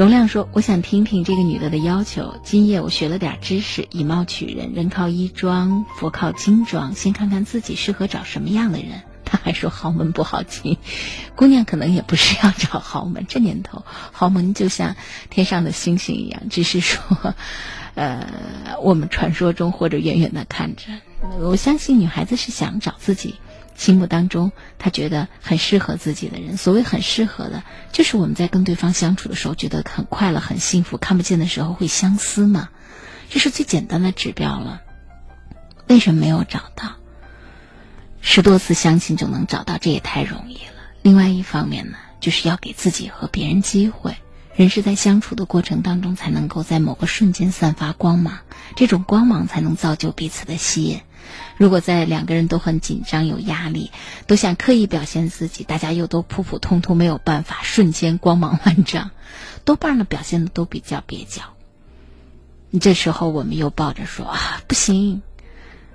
[0.00, 2.40] 容亮说：“我想听听这个女的的要求。
[2.42, 6.94] 今夜我学了点知识，以貌取人，人靠衣装，佛靠金装。
[6.94, 10.78] 先看看自己适合找什么样的人。”他还说：“豪门不好进，
[11.36, 13.26] 姑娘可能也不是要找豪门。
[13.28, 14.96] 这年头，豪门就像
[15.28, 17.34] 天上的星星一样，只是说，
[17.94, 18.26] 呃，
[18.80, 20.84] 我们传说中或者远远的看着。
[21.40, 23.34] 我相信女孩子是想找自己。”
[23.80, 26.58] 心目当中，他觉得很适合自己的人。
[26.58, 27.62] 所谓很适合的，
[27.92, 30.98] 就是我们在跟对方相处的时候，觉得很快乐、很幸福。
[30.98, 32.68] 看不见的时候会相思嘛，
[33.30, 34.82] 这是最简单的指标了。
[35.88, 36.96] 为什么没有找到？
[38.20, 40.72] 十多次相亲就能找到，这也太容易了。
[41.00, 44.14] 另外一方面呢，就是要给自己和别人机会。
[44.56, 48.40] 人是在相处的过程当中，才能够在某个瞬间散发光芒，
[48.76, 51.00] 这种光芒才能造就彼此的吸引。
[51.56, 53.90] 如果在两个人都很紧张、有压力，
[54.26, 59.10] 都想刻意表现自己，大家又都普普通通，没有办法瞬间光芒万丈，
[59.64, 61.42] 多半呢表现的都比较蹩脚。
[62.80, 65.22] 这时候我们又抱着说啊，不行。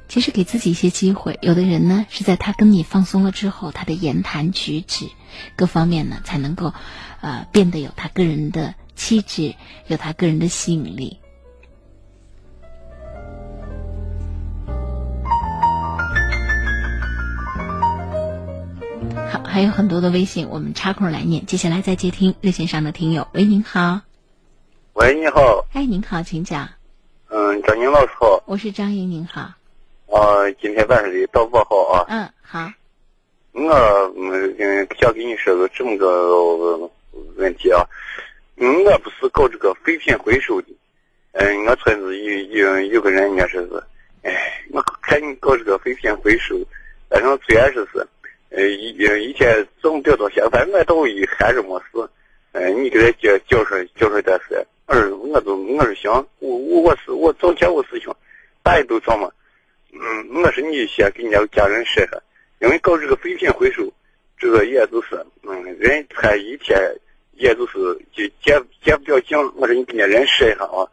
[0.08, 5.10] 其实给自己一些机会，有的人呢是在他跟你放松了之后，他的言谈举止
[5.56, 6.74] 各方面呢才能够，
[7.22, 9.56] 呃，变得有他个人的气质，
[9.88, 11.18] 有他个人的吸引力。
[19.32, 21.46] 好，还有很多的微信，我们插空来念。
[21.46, 24.00] 接下来再接听热线上的听友，喂，您好。
[24.94, 25.66] 喂，你好。
[25.74, 26.70] 哎，您好，请讲。
[27.30, 28.42] 嗯，张宁老师好。
[28.46, 29.42] 我是张英，您好。
[29.42, 32.06] 啊，今天晚上的导播好啊。
[32.08, 32.72] 嗯，好。
[33.52, 36.78] 我嗯想跟你说个这么个
[37.36, 37.82] 问题啊。
[38.58, 40.68] 嗯，我不是搞这个废品回收的。
[41.34, 43.84] 嗯，我村子有有有个人，家说是，
[44.22, 44.32] 哎，
[44.72, 46.56] 我看你搞这个废品回收，
[47.10, 48.08] 反正虽然说是，
[48.56, 48.90] 呃，一
[49.28, 52.10] 一天挣不了多少钱，反正我倒也闲着没事。
[52.54, 54.66] 嗯，你给他教教出来教出来点事。
[54.86, 58.16] 儿，我都我是想，我我我是我早前我是想，
[58.64, 59.30] 大家都找嘛。
[59.92, 60.00] 嗯，
[60.42, 62.24] 我说你先给人家家人说说，
[62.60, 63.92] 因为搞这个废品回收，
[64.38, 66.80] 这个也就是，嗯，人他一天
[67.34, 67.74] 也就是
[68.14, 69.38] 就接接不了劲。
[69.58, 70.88] 我说你跟人家人说一下啊，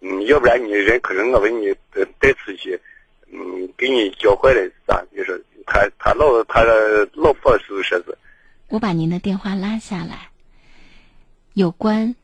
[0.00, 1.72] 嗯，要不然你人可能我问你
[2.18, 2.76] 带出去，
[3.30, 5.00] 嗯，给你教坏了咋？
[5.16, 6.62] 就是他他老他
[7.14, 8.18] 老婆是说是。
[8.68, 10.30] 我把您的电话拉下来，
[11.52, 12.14] 有关，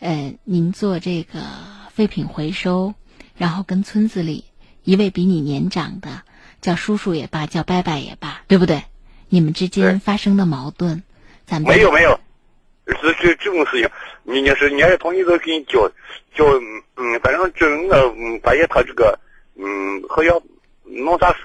[0.00, 1.40] 呃，您做这个
[1.92, 2.94] 废品回收，
[3.36, 4.44] 然后跟村子里。
[4.84, 6.22] 一位比你年长的，
[6.60, 8.82] 叫叔叔也罢，叫伯伯也罢，对不对？
[9.28, 11.04] 你们之间发生的矛盾，
[11.46, 12.18] 咱们没有没有，
[12.88, 13.88] 是这这种事情。
[14.24, 15.88] 你你是人家同意都给你交
[16.34, 16.44] 交，
[16.96, 19.16] 嗯，反正这我发现他这个，
[19.54, 20.40] 嗯，好像
[20.82, 21.42] 弄啥事，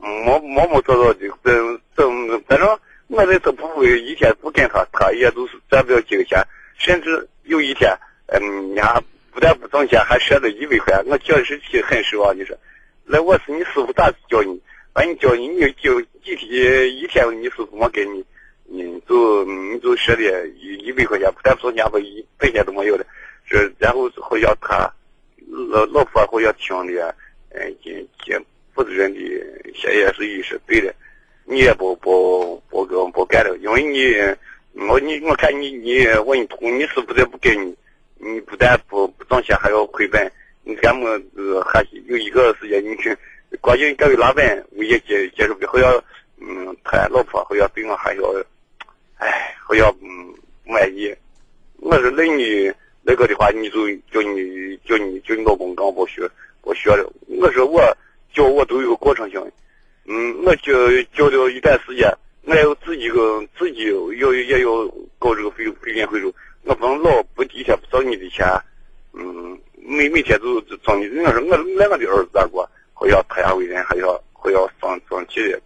[0.00, 2.78] 毛毛毛躁躁的，嗯嗯，反正
[3.08, 6.42] 我这次不会一天不跟他，他也都是赚不了几个钱，
[6.78, 9.02] 甚至有一天，嗯，人家。
[9.32, 12.34] 不但不挣钱，还舍得一百块，我确实气很失望。
[12.34, 12.56] 你说，
[13.04, 14.58] 那我是你师傅咋教你？
[14.94, 18.24] 把你教你，你就几天一天，你师傅没给你，
[18.64, 23.04] 你就你就舍得一一百块钱，不但不挣钱，我一百钱都没有的。
[23.46, 24.90] 这然后好像他
[25.46, 27.14] 老老婆好像听的，
[27.50, 28.34] 嗯，尽尽
[28.76, 29.20] 负责任的，
[29.74, 30.94] 些也是也是对的。
[31.46, 34.14] 你也不不不不不干了，因为你
[34.88, 37.74] 我你我看你你我你你师傅再不给你。
[38.18, 40.32] 你不但不不挣钱，还要亏本。
[40.64, 43.14] 你干么呃还有一个时间，你去，
[43.60, 46.04] 关键各位老板我也接接受不了，好像
[46.40, 48.22] 嗯他老婆好像对我还要，
[49.18, 50.32] 哎好像嗯
[50.64, 51.14] 不满意。
[51.78, 52.72] 我说那你
[53.02, 56.26] 那个的话，你就叫你叫你叫你老公刚不学
[56.62, 57.12] 不学了。
[57.28, 57.82] 我说我
[58.36, 59.40] 教我都有个过程性，
[60.04, 60.72] 嗯我教
[61.14, 62.12] 教了一段时间，
[62.42, 63.86] 我要自己个自己
[64.20, 64.68] 要也要
[65.18, 66.30] 搞这个废废品回收。
[66.64, 68.46] 我不能老不一天不找你的钱，
[69.14, 71.08] 嗯，每每天都找你。
[71.08, 72.68] 我说我来我的儿子咋过？
[72.92, 75.60] 好像他家为人，还要还要生生气的，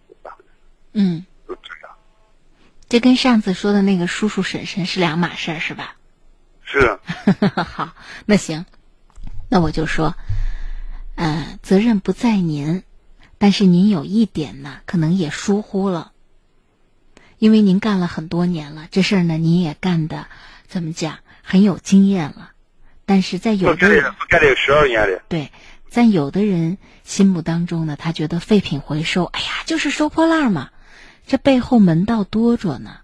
[0.93, 1.95] 嗯，就这样。
[2.87, 5.95] 这跟上次说的那个叔叔婶婶是两码事儿，是吧？
[6.63, 6.97] 是。
[7.63, 7.89] 好，
[8.25, 8.65] 那行，
[9.49, 10.13] 那我就说，
[11.15, 12.83] 呃，责任不在您，
[13.37, 16.11] 但是您有一点呢，可能也疏忽了，
[17.37, 20.27] 因为您干了很多年了，这事儿呢，您也干的。
[20.67, 21.19] 怎么讲？
[21.43, 22.51] 很有经验了，
[23.05, 25.21] 但是在有的人干了十二年了。
[25.27, 25.51] 对，
[25.89, 30.69] 在有的人心目当中呢，他觉得废品回收，哎呀，就是收破烂嘛，
[31.27, 32.99] 这背后门道多着呢。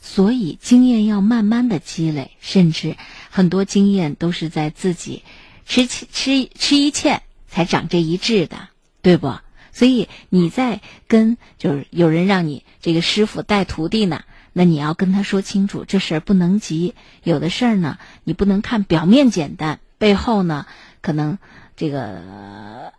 [0.00, 2.98] 所以经验要慢慢的积累，甚至
[3.30, 5.22] 很多经验都是在自己
[5.66, 6.06] 吃吃
[6.54, 8.68] 吃一堑才长这一智的，
[9.02, 9.34] 对不？
[9.72, 14.22] 所以你在跟就是有人让你这个师傅带徒弟呢。
[14.56, 16.94] 那你要跟他说清楚，这事儿不能急。
[17.24, 20.66] 有的事儿呢，你不能看表面简单，背后呢，
[21.00, 21.38] 可能
[21.76, 22.92] 这个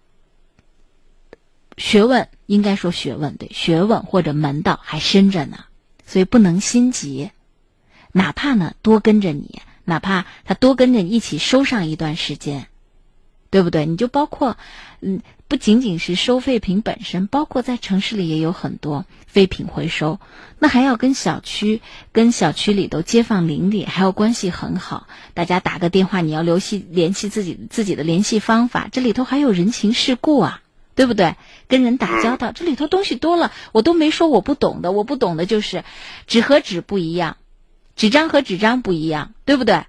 [1.78, 5.63] 学问应该说学问对学问或者门道还深着呢，
[6.05, 7.32] 所以不能心急。
[8.11, 12.67] 哪怕呢多跟着你，哪怕他多跟着你一起收上一段时间，
[13.49, 13.86] 对不对？
[13.86, 14.57] 你就包括
[14.99, 15.21] 嗯。
[15.47, 20.19] 不仅仅是收废品本身，包括在城市里也有很多废品回收，
[20.57, 21.81] 那还要跟小区、
[22.11, 25.05] 跟小区里头街坊邻里还要关系很好。
[25.36, 30.63] 大家打个电话，你要留系联系自己自己的联系方法，这里头还有人情世故啊，
[30.95, 31.36] 对不对？
[31.67, 35.83] 跟人打交道，这里头东西多了，我都没说我不懂的，我不懂的就是
[36.25, 37.37] 纸和纸不一样，
[37.96, 39.86] 纸张和纸张不一样，对不对？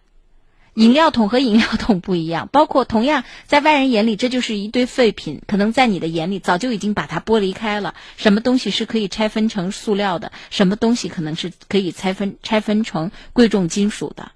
[0.75, 7.95] 饮料桶和饮料桶不一样，包括同样在外人眼里这就是一堆废品，可能在你的眼里早就已经把它剥离开了。
[8.19, 10.33] 什么东西是可以拆分成塑料的？
[10.51, 14.33] 什么东西可能是可以拆分拆分成贵重金属的？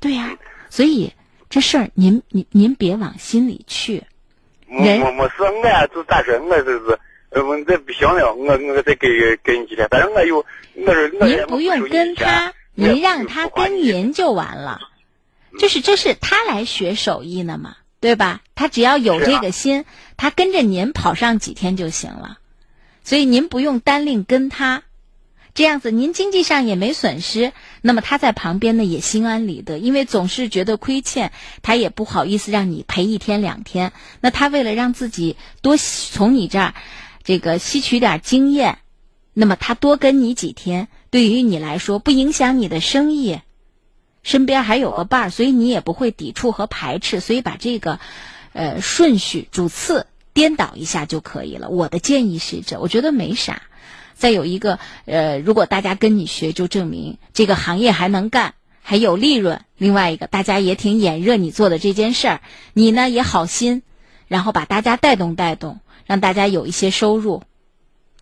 [0.00, 0.36] 对呀，
[0.68, 1.14] 所以
[1.48, 4.04] 这事儿您您您别往心里去。
[4.68, 6.98] 我我我是俺就咋说，我就是呃，
[7.42, 9.08] 我这不行了，我我再给
[9.42, 10.44] 给你几天，反正我有
[10.74, 12.52] 我是我您不用跟他。
[12.76, 14.80] 您让他跟您就完了，
[15.60, 18.40] 就是这是他来学手艺呢嘛，对吧？
[18.56, 19.84] 他只要有这个心，
[20.16, 22.38] 他跟着您跑上几天就行了，
[23.04, 24.82] 所以您不用单另跟他，
[25.54, 31.30] 这样子您经济上也没损失，那么他在旁边呢也心安理得，因为总是觉得亏欠，
[31.62, 33.92] 他也不好意思让你陪一天两天。
[34.20, 36.74] 那他为了让自己多从你这儿
[37.24, 38.78] 这个吸取点经验，
[39.32, 40.88] 那么他多跟你几天。
[41.10, 43.40] 对于你来说不影响你的生意，
[44.22, 48.00] 身边还有个伴儿，所以你也不会抵触和排斥，所以把这个，
[48.52, 51.68] 呃顺序主次颠倒一下就可以了。
[51.68, 53.62] 我的建议是这，我觉得没啥。
[54.14, 59.64] 再有一个，呃，如果大家跟你学，就证明这个行业还能干，还有利润。
[59.76, 62.40] 另外一个，大家也挺眼热你做的这件事儿，
[62.72, 63.82] 你呢也好心，
[64.28, 67.42] 然后把大家带动带动，让大家有一些收入，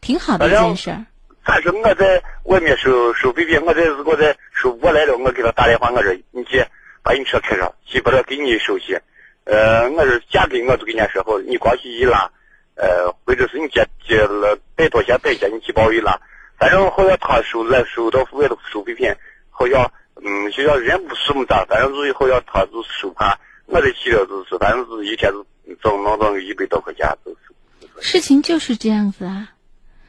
[0.00, 1.04] 挺好的一件事儿。
[1.44, 6.64] 但是我在外面收收废品，我这如果在收不来了，我给他打电话，我说你去
[7.02, 8.96] 把你车开上，去把它给你收去。
[9.44, 12.30] 呃，我说价格我都跟人家说好，你光去一拉，
[12.76, 16.16] 呃，或者是你接接了带多钱带钱，你去包一拉，
[16.58, 19.12] 反正好像他收来收到外头收废品，
[19.50, 19.90] 好像
[20.22, 23.36] 嗯，就像人不是么大，反正就是好像他就收盘，
[23.66, 25.44] 我这去了就是反正是一天就
[25.82, 27.51] 挣能挣一百多块钱，就是。
[28.00, 29.54] 事情就是这样子啊。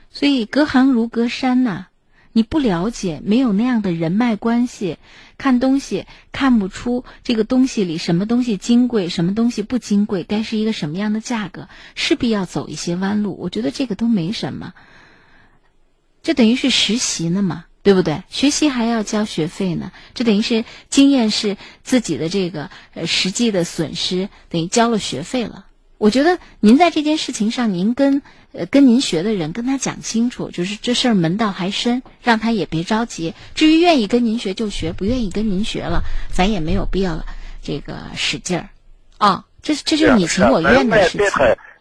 [0.09, 1.87] 所以隔行如隔山呐，
[2.31, 4.97] 你不了解，没有那样的人脉关系，
[5.37, 13.35] 看东西看不出这个东西里什么东西金贵，什么东西不金贵，该是一个什么样的价格，势必要走一些弯路。
[13.39, 14.73] 我觉得这个都没什么，
[16.21, 18.23] 这等于是实习呢嘛，对不对？
[18.29, 25.65] 学习还要交学费呢，这等于是经验是自己的这个呃实际的损失，等于交了学费了。
[26.03, 28.21] 我觉得您在这件事情上，您跟
[28.51, 33.33] 呃跟您学的人跟他讲清楚，就是这事儿门道还深，让他也别着急。
[33.55, 37.23] 至于愿意跟您学就学，不愿意跟您学了，咱也没有必要
[37.61, 38.67] 这个使劲儿。
[39.17, 41.27] 啊，这这就是你情我愿的事情。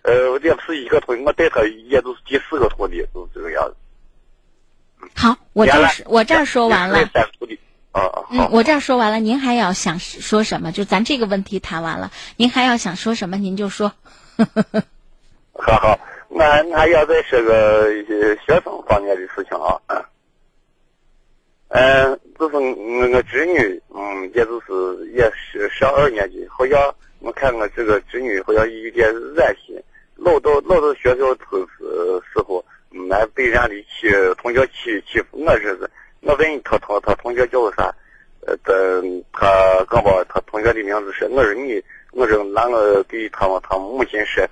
[0.02, 3.74] 呃，我也不是一个徒弟，我带他也都是第四个徒弟，都这个样子。
[5.16, 5.72] 好，我这
[6.06, 7.10] 我这儿说完了。
[7.94, 10.72] 嗯，我这儿说完了，您还要想说什么？
[10.72, 13.36] 就咱这个问题谈完了，您还要想说什么？
[13.36, 13.92] 您就说。
[15.52, 15.98] 好 好，
[16.38, 19.78] 俺俺要再说个学生方面的事情啊。
[21.68, 29.78] 嗯，嗯就是我我侄女，嗯，也就是也是上二年级，好像我看我这个侄女好像有点热心，
[30.16, 32.64] 老到老到学校头时时候，
[33.10, 34.08] 俺被人家的欺
[34.40, 35.90] 同学欺欺负我日子。
[36.22, 37.92] 我问他他他同学叫啥？
[38.46, 41.28] 呃，他他刚把他同学的名字说。
[41.28, 41.82] 我说你，
[42.12, 44.46] 我说那我给他们他母亲说。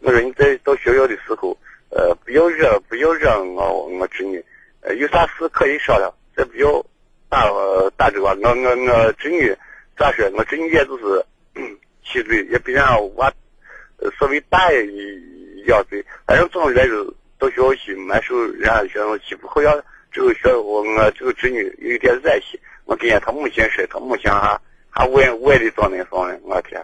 [0.00, 1.56] 我说你在到学校的时候，
[1.88, 4.44] 呃，不要惹不要惹我我侄女，
[4.82, 6.84] 呃，有啥事可以商量，再不要
[7.30, 7.50] 打
[7.96, 8.26] 打这个。
[8.26, 9.56] 我我我侄女
[9.96, 10.30] 咋说？
[10.36, 11.24] 我侄女也就是
[12.04, 12.84] 七岁，也比人
[13.16, 13.32] 娃
[14.18, 16.04] 稍微大一两岁。
[16.26, 17.04] 反正总来说
[17.38, 19.82] 到学校去，蛮受人家学生欺负，好像。
[20.16, 26.82] 这个学我我这个侄女有一点热心，我跟他母亲说，他母亲还还外外里找那房呢，我天，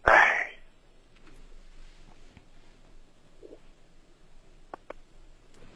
[0.00, 0.48] 哎。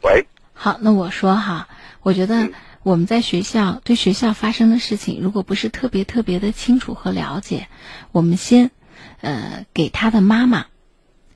[0.01, 0.25] 喂。
[0.53, 1.69] 好，那我说哈，
[2.01, 2.49] 我觉得
[2.81, 7.67] 我们在学校对学校发生的事情，如果不是特别特别的清楚和了解，
[8.11, 8.71] 我们先
[9.19, 10.65] 呃给他的妈妈。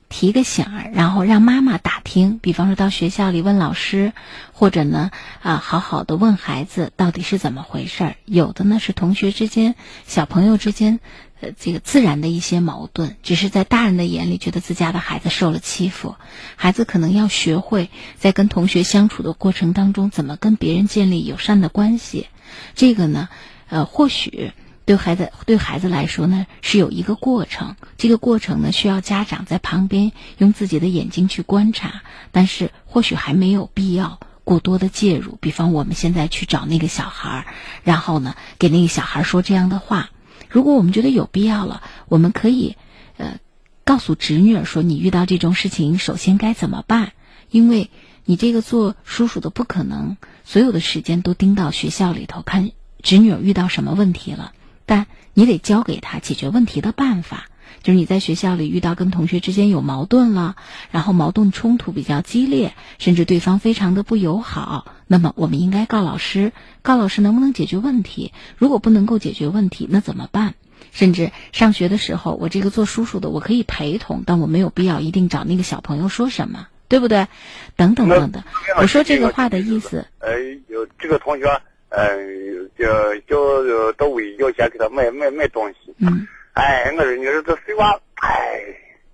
[0.08, 4.12] 提个醒儿，然后让妈妈打听，比方说到学校里问老师，
[4.52, 5.10] 或者呢
[5.42, 8.16] 啊好好的问孩子到底是怎么回事儿。
[8.24, 9.74] 有的呢是同学之间、
[10.06, 11.00] 小朋友之间，
[11.40, 16.14] 呃这个自然的一些矛盾，只是在大人的眼里觉得自家的孩子受了欺负，
[16.54, 22.28] 孩子可能要学会在跟同学相处的过程当中怎么跟别人建立友善的关系。
[22.74, 23.28] 这个呢，
[23.68, 24.52] 呃或许。
[24.86, 27.74] 对孩子对孩子来说呢，是有一个过程。
[27.98, 32.02] 这个过程呢，需要家长在旁边用自己的眼睛去观察。
[32.30, 35.36] 但是或许还没有必要过多的介入。
[35.40, 37.46] 比方我们现在去找那个小孩儿，
[37.82, 40.10] 然后呢，给那个小孩说这样的话。
[40.48, 42.76] 如果我们觉得有必要了，我们可以
[43.16, 43.40] 呃
[43.82, 47.12] 告诉侄女儿说：“你遇到这种事情，首先该怎么办？
[47.50, 47.90] 因为
[48.24, 52.70] 你这个做叔叔的不可能所有的时间都盯到学校里头看
[53.02, 54.52] 侄女儿遇到什么问题了。”
[54.86, 57.48] 但你得教给他解决问题的办法。
[57.82, 60.56] 就是你在学校里遇到跟同学之间有矛盾了，
[60.90, 66.52] 然后矛盾冲突比较激烈，甚至对方非常的不友好，那么我们应该告老师，
[66.82, 68.32] 告老师能不能解决问题？
[68.56, 70.54] 如果不能够解决问题，那怎么办？
[70.92, 77.28] 甚至上学的时候，我这个做叔叔的，我可以陪同，但我没有必要一定找那个小朋友说什么，对不对？
[77.76, 78.42] 等等等等。
[78.78, 80.06] 我说这个话的意思。
[80.18, 80.32] 呃，
[80.68, 81.60] 有这个同学，
[81.98, 85.94] 嗯，就就到位要钱给他买买买东西。
[85.98, 86.28] 嗯。
[86.52, 88.62] 哎，我说你说这碎娃，哎，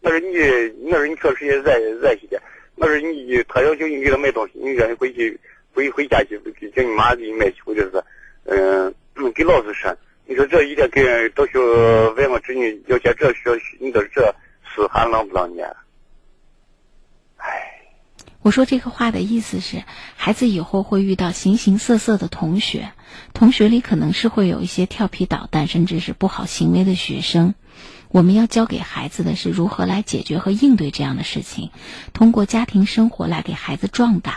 [0.01, 0.37] 我说你，
[0.91, 2.43] 我说你确实也热热些点。
[2.75, 5.39] 我说你，他要求你给他买东西，你让你回去
[5.73, 6.41] 回回家去，
[6.75, 8.03] 叫你妈给你买去，或者是，
[8.47, 8.93] 嗯，
[9.33, 9.97] 给老子说。
[10.27, 14.23] 你说这一天给到学问我侄女要钱，这学，你说这
[14.65, 15.69] 事还能不能念？
[17.37, 17.72] 哎。
[18.43, 19.85] 我说这个话的意思是，
[20.17, 22.93] 孩子以后会遇到形形色色的同学，
[23.33, 27.55] 同学里可能是会有一些调皮捣蛋，甚至是不好行为的学生。
[28.09, 31.71] 我们要教给孩子的是如何来解决和应对这样的事情，
[32.13, 34.35] 通过家庭生活来给孩子壮胆，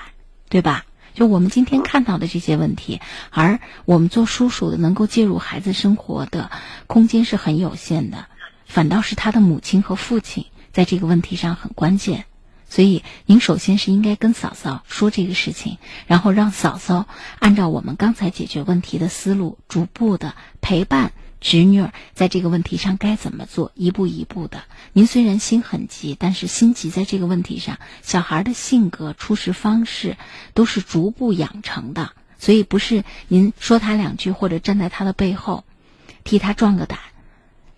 [0.50, 0.86] 对吧？
[1.16, 3.02] 就我们今天看到的这些问题，
[3.32, 6.52] 而我们做叔叔的能够介入孩子生活的
[6.86, 8.28] 空间是很有限的，
[8.68, 12.26] 反倒是他的母亲和父亲在这个问题上很关键。
[12.76, 15.78] 所以，您首先是应该跟嫂嫂说这个事情，
[16.08, 17.08] 然后让嫂嫂
[17.40, 24.66] 按照我们刚才解决问题的思路，逐步的陪伴侄女儿在这个问题上该怎么做，一步一步的。
[24.92, 30.18] 您虽然心很急，但是心急在这个问题上，小孩的性格、处事方式
[30.54, 35.64] 都是逐步养成的，所以不是您说他两句或者站在他的背后
[36.26, 37.00] 替他壮个胆，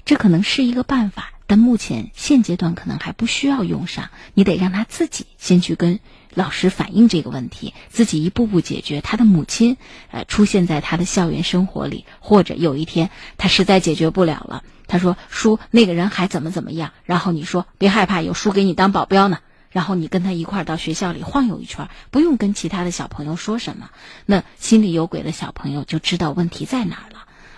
[0.06, 1.34] 这可能是一个办法。
[1.48, 5.99] 但目前现阶段可能还不需要用上，你得让他自己先去跟
[6.34, 8.99] 老师反映这个问题，自己一步步解决。
[9.02, 9.78] 他的母亲，
[10.11, 19.40] 呃，出现在他的校园生活里，或者有一天他实在解决不了了，他说：“叔，那个人还怎么怎么样？”然后你说：“别害怕，有叔给你当保镖呢。”
[19.72, 23.90] 然后你跟他一块儿到学校里晃悠一圈，不用跟其他的小朋友说什么，
[24.26, 27.16] 那心里有鬼的小朋友就知道问题在哪儿了。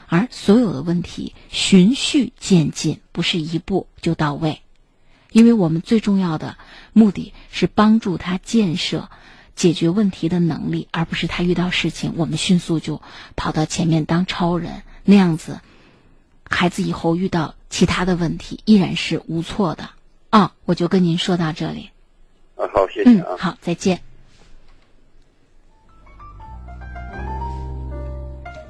[0.09, 4.61] 而所有的问题循序渐进，不是一步就到位，
[5.31, 6.57] 因为我们最重要的
[6.93, 9.09] 目的是帮助他建设
[9.55, 13.01] 解决问题的能力，而不是他遇到事情我们迅速就
[13.35, 15.61] 跑到前面当超人那样子，
[16.49, 19.91] 孩子以后遇到其他的问题依然是无措的
[20.31, 20.53] 啊！
[20.65, 21.91] 我就跟您说到这里。
[22.55, 23.37] 啊，好，谢谢啊。
[23.37, 24.08] 好，再见。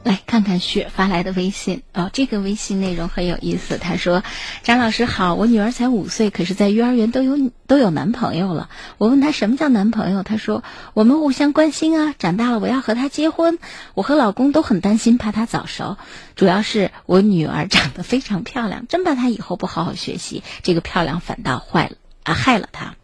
[0.03, 3.77] 来看看雪发来的微信哦，这个微信内容很有意思。
[3.77, 4.23] 他说
[4.63, 8.69] ：“张老师好，我女儿才五岁，可是在幼儿园都有都有男朋友了。
[8.97, 10.63] 我问她什么叫男朋友，她说
[10.93, 12.15] 我们互相关心啊。
[12.17, 13.59] 长大了我要和他结婚，
[13.93, 15.97] 我和老公都很担心，怕他早熟。
[16.35, 22.95] 主要是我女儿长得非常漂亮，真怕她以后不好好学习，这个漂亮反倒坏了啊，害了她。”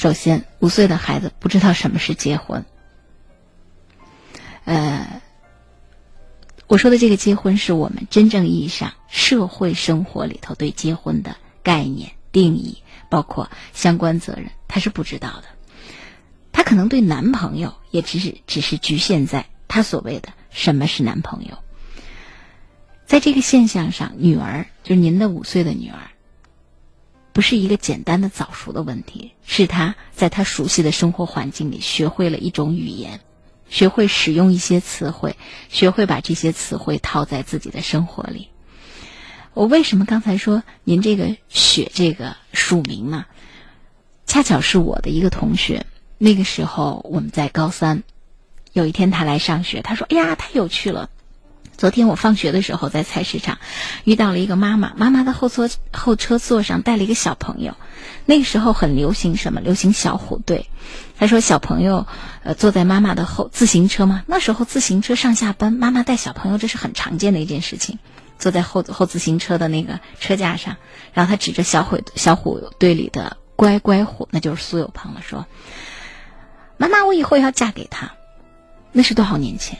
[0.00, 2.64] 首先，五岁的孩子不知道什么是结婚。
[4.64, 5.20] 呃，
[6.68, 15.44] 我说的这个结婚，是我们真正意义上社会生活里头对结婚的概念定义，包括相关责任，他是不知道的。
[16.50, 21.58] 他可能对男朋友也只是只是局限在他所谓的什么是男朋友。
[23.04, 26.09] 在这个现象上，女儿就是您的五岁的女儿。
[27.32, 33.20] 不是一个简单的早熟的问题，是他在他熟悉的生活环境里学会了一种语言，
[33.68, 35.36] 学会使用一些词汇，
[35.68, 38.48] 学会把这些词汇套在自己的生活里。
[39.54, 43.26] 我为什么刚才说您这个“雪”这个署名呢？
[44.26, 45.86] 恰巧是我的一个同学，
[46.18, 48.02] 那个时候我们在高三，
[48.72, 51.10] 有一天他来上学，他说：“哎呀，太有趣了。”
[51.80, 53.56] 昨天我放学的时候在菜市场
[54.04, 57.74] 遇到了一个妈妈，妈妈的后座后车座上带了一个小朋友。
[58.26, 59.62] 那个时候很流行什么？
[59.62, 60.68] 流行小虎队。
[61.18, 62.06] 他说小朋友
[62.42, 67.98] 呃坐在妈妈的后自行车嘛，那时候自行车上下班，妈妈带小朋友这是很常见的一件事情。
[68.38, 70.76] 坐在后后自行车的那个车架上，
[71.14, 75.46] 然后他指着小虎小虎队里的乖乖虎，那就是苏有朋了，说
[76.76, 78.12] ：“妈妈，我以后要嫁给他。”
[78.92, 79.78] 那是多少年前？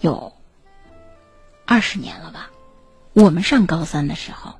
[0.00, 0.32] 有。
[1.70, 2.48] 二十年了吧，
[3.12, 4.54] 我们上高三的时候，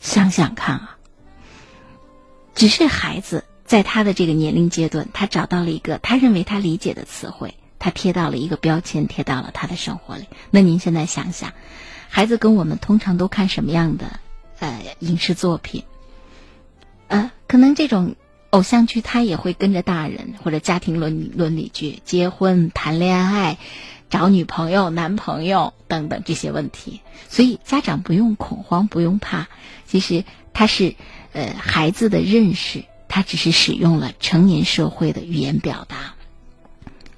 [0.00, 0.98] 想想看啊，
[2.56, 10.26] 只是孩子在他的这个年龄阶段，他找到了一个他认为他理解的词汇，他贴到了一个标签，贴到了他的生活里。
[10.50, 11.52] 那您现在想想，
[12.08, 14.18] 孩子跟我们通常都看什么样的
[14.58, 15.84] 呃影视作品？
[17.06, 18.16] 呃，可能这种
[18.50, 23.56] 偶像剧他也会跟着大人或者家庭伦伦理剧，结婚、谈恋爱、
[24.10, 29.48] 找女朋友、男朋友等等这些问题，所以家长不用恐慌，不用怕。
[29.86, 30.94] 其实他是
[31.32, 36.14] 呃孩子的认识，他只是使用了成年社会的语言表达。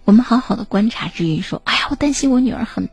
[0.05, 2.89] 我们好好的观察之余说：“哎呀，我担心我女儿很，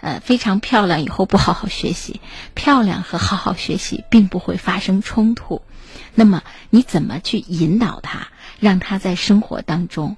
[0.00, 2.20] 呃，非常漂亮，以后不好好学习。
[2.54, 5.62] 漂亮和好好学习并不会发生冲突。
[6.16, 8.28] 那么你怎么去引导她，
[8.58, 10.16] 让她在生活当中，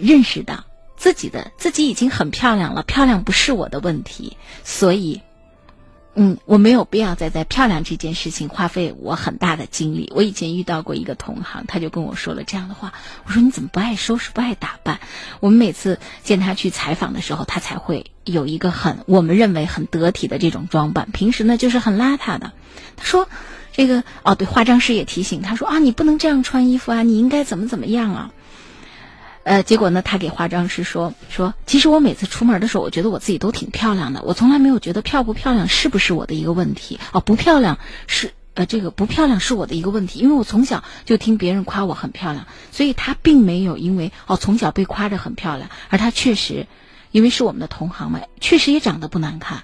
[0.00, 0.65] 认识到
[0.96, 5.22] 自己的自己已经很漂亮了，漂亮不是我的问题，所以。”
[6.18, 10.10] 嗯，我没有必要再在漂亮这件事情花费我很大的精力。
[10.16, 12.94] 我以前遇到过一个同行，他就跟我说了这样的话。
[13.26, 14.98] 我说你怎么不爱收拾、不爱打扮？
[15.40, 21.10] 我们每次见他去采访的时候，他才会有一个很我们认为很得体的这种装扮。
[21.10, 22.52] 平时呢，就是很邋遢的。
[22.96, 23.28] 他说，
[23.74, 28.32] 这个哦，对，化妆师也提醒他说啊，你不能这样穿衣服啊，你应该怎么怎么样啊。
[29.46, 37.78] 呃，结果呢，他给化妆师说说，其实我每次出门的时候，我觉得我自己都挺漂亮的，我从来没有觉得漂不漂亮是不是我的一个问题哦，不漂亮
[38.08, 46.66] 是呃这个不漂亮是我的一个问题，因为我从小就听别人夸我很漂亮，所以他并没有因为哦从小被夸着很漂亮，而他确实，
[47.12, 49.62] 因为是我们的同行嘛，确实也长得不难看，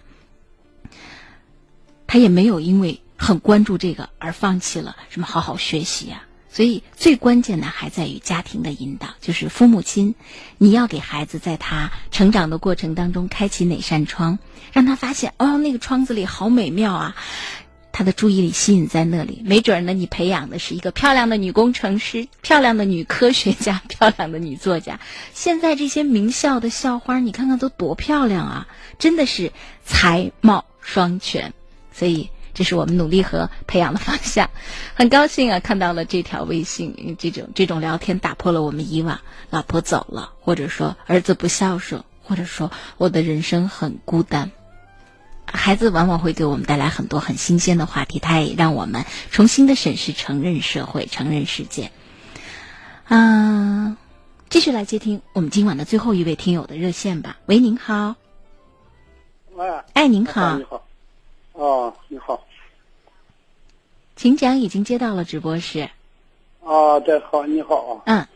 [2.06, 6.22] 他也没有因为很关注这个而放弃了什么好好学习呀。
[6.54, 10.14] 所以最关键的还在于家庭的引导，就是父母亲，
[10.58, 14.38] 你要给孩子在他成长的过程当中开启哪扇窗，
[14.70, 17.16] 让他发现哦，那个窗子里好美妙啊，
[17.90, 19.40] 他的注意力吸引在那里。
[19.46, 25.00] 没准呢，你培养的是一个漂亮的女工程师、漂亮的女科学家、漂亮的女作家。
[25.32, 28.68] 现在这些名校的校花，你看看都多漂亮啊，
[28.98, 29.52] 真的是
[29.86, 31.54] 才貌双全。
[31.94, 32.28] 所以。
[32.54, 34.50] 这是我们努力和培养的方向，
[34.94, 39.20] 很高兴啊，看到了这条微信，这种这种聊天打破了我们以往
[39.50, 44.50] 老婆走了，或者说儿子不孝顺，或者说我的人生很孤单。
[45.44, 51.90] 孩子往往会给我们带来很多很新鲜的话题，他也让我们重新的审视、承认社会、承认世界。
[53.08, 53.96] 嗯，
[54.48, 57.36] 继续来接听我们今晚的最后一位听友的热线吧。
[57.46, 58.14] 喂，您好。
[59.54, 59.66] 喂。
[59.92, 60.58] 哎，您好。
[61.52, 62.42] 哦，你好，
[64.16, 65.86] 请讲，已经接到了直播室。
[66.64, 68.02] 啊，对，好，你好。
[68.06, 68.26] 嗯。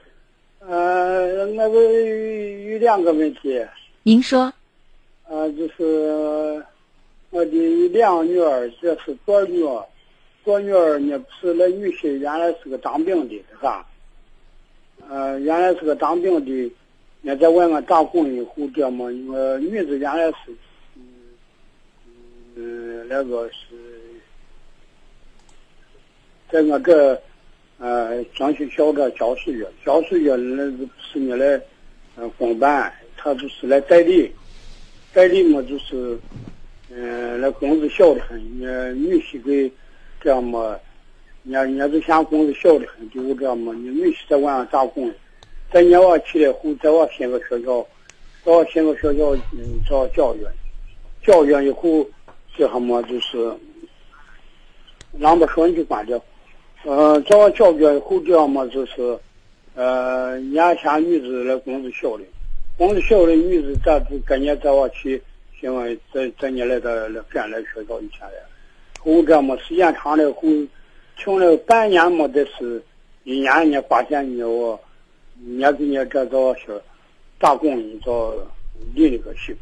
[0.60, 3.64] 呃，那个有两个问题。
[4.02, 4.52] 您说。
[5.28, 6.62] 呃，就是
[7.30, 9.84] 我的两个女儿，这是左女儿，
[10.44, 13.86] 左女儿呢是那女婿，原来是个当兵的，是吧？
[15.08, 16.72] 呃，原来是个当兵的，
[17.22, 20.54] 也在外面打工以后，这么一个女子原来是。
[22.58, 23.76] 嗯，那个是
[26.50, 27.20] 在那个，
[27.78, 31.60] 呃，江西小的教书院，教书院那是是你来，
[32.16, 34.32] 呃，公办，他就是来代理，
[35.12, 36.18] 代理嘛就是，
[36.88, 39.70] 嗯，那工资小的很，你女婿给
[40.18, 40.80] 这样嘛，
[41.44, 45.12] 人家人家就嫌工资小的很，就这样嘛，你女婿在外面打工，
[45.70, 47.86] 在年娃起来后，在我新个学校，
[48.46, 50.50] 在我新个学校嗯找教员，
[51.22, 52.08] 教员以后。
[52.56, 53.52] 这什么就是，
[55.18, 56.18] 让不说你就关掉。
[56.84, 59.18] 呃，在我教育后这样嘛，就是，
[59.74, 62.24] 呃，年前女子来工资小的，
[62.78, 65.22] 工资小的女子咱就跟你在我去，
[65.60, 68.42] 因为在在你来的来干来学校以前的，
[69.00, 70.42] 后这么时间长了后，
[71.18, 72.82] 请了半年没得事，
[73.24, 74.80] 一年你发现你我，
[75.34, 76.62] 你给你这找些
[77.38, 78.32] 打工你找
[78.94, 79.58] 另一个媳妇。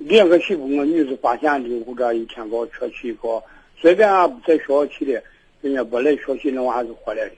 [0.00, 3.42] 两个媳妇，我女子发现的，或者一天搞车去搞，
[3.78, 5.22] 随便俺在学校去的，
[5.60, 7.32] 人家不来学习，那娃还是回来的。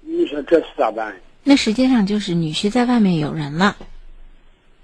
[0.00, 1.14] 你说这是咋办？
[1.42, 3.76] 那实际上就是女婿在外面有人了。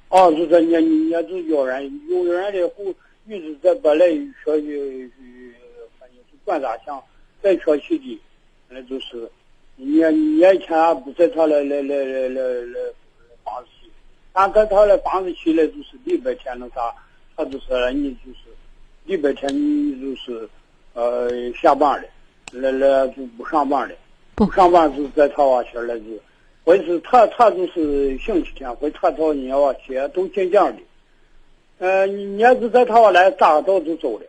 [0.08, 2.92] 哦，就说你你也就有人，有人的后，
[3.24, 5.10] 女子在不来学习，
[6.00, 7.00] 反正是管咋想，
[7.40, 8.20] 在学习的，
[8.68, 9.30] 那就是
[9.76, 12.80] 你你一天不在他来来来来来来
[13.44, 13.70] 帮子。
[14.34, 16.92] 俺跟他的房子起来就是礼拜天那啥，
[17.36, 18.50] 他就是你就是
[19.04, 20.48] 礼拜天你就是
[20.92, 22.08] 呃下班了，
[22.52, 23.94] 来来就不上班了，
[24.34, 24.50] 不。
[24.50, 26.06] 上班就在他娃去了就，
[26.64, 30.82] 或者是他他就是星期天或他找人家娃去都进讲的，
[31.78, 34.26] 呃你要是在他娃来咋早就走了。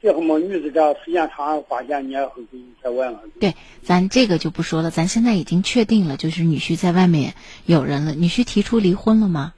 [0.00, 3.18] 这什么女子这时间长发现你也会给你在外面。
[3.40, 4.90] 对，咱这个就不说了。
[4.90, 7.34] 咱现在已经确定了，就是女婿在外面
[7.66, 8.14] 有人了。
[8.14, 9.54] 女婿提出离婚了吗？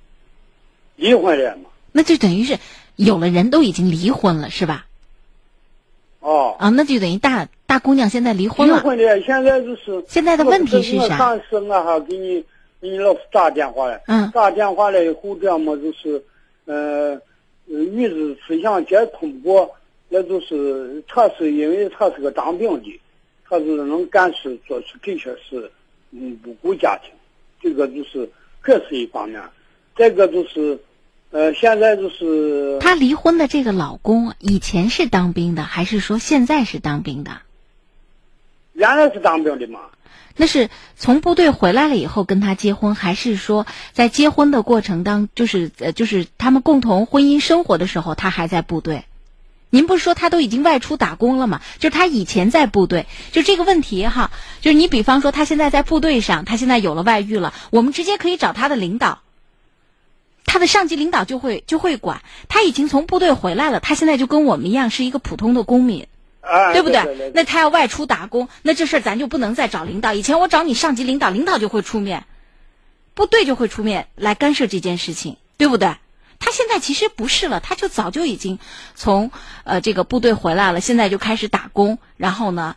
[0.96, 1.70] 离婚了嘛？
[1.92, 2.58] 那就等于是
[2.96, 4.86] 有了人都已经离婚了，是吧？
[6.20, 6.56] 哦。
[6.58, 8.76] 啊，那就等于大大姑娘现在离婚了。
[8.76, 11.02] 离婚了，现在就是现在的问题是啥？
[11.02, 12.44] 我上次我还给你
[12.80, 16.24] 给你老师打电话了，嗯，打电话了以后这样么就是，
[16.64, 17.20] 呃，
[17.66, 19.70] 女子思想接通过，
[20.12, 23.00] 那就是他是因为他是个当兵的，
[23.48, 25.70] 他是能干事做出的确是，
[26.10, 27.12] 嗯，不顾家庭，
[27.62, 28.28] 这个就是
[28.64, 29.40] 这是一方面，
[29.96, 30.80] 再个就是，
[31.30, 37.42] 呃，现在就是她离婚的这个老公以前是当兵的，还是说现在是当兵的？
[38.72, 39.80] 原来是当兵的嘛。
[40.36, 49.04] 那是从部队回来了以后跟他结婚，还是说在结婚的过程当，就是呃，就是他们共同婚姻生活的时候，他还在部队？
[49.70, 51.60] 您不是说他都已经外出打工了吗？
[51.78, 54.30] 就是他以前在部队，就这个问题哈，
[54.60, 59.20] 就是你比方说他现在在部队上，他现在有了外遇了，我们直接可以找他的领导，
[60.44, 62.22] 他的上级领导就会就会管。
[62.48, 66.06] 他已经从部队回来了，他现在就跟我们一样是一个普通的公民。
[66.42, 67.04] 啊，对不对？
[67.04, 70.14] 对那他要外出打工，那这事儿咱就不能再找领导。
[70.14, 72.24] 以前我找你上级领导，领导就会出面，
[73.12, 75.96] 部队就会出面来干涉这件事情，对不对？
[76.40, 78.58] 他现在其实不是了，他就早就已经
[78.96, 79.30] 从
[79.62, 82.74] 呃这个部队回来了，现在就开始打工，然后呢，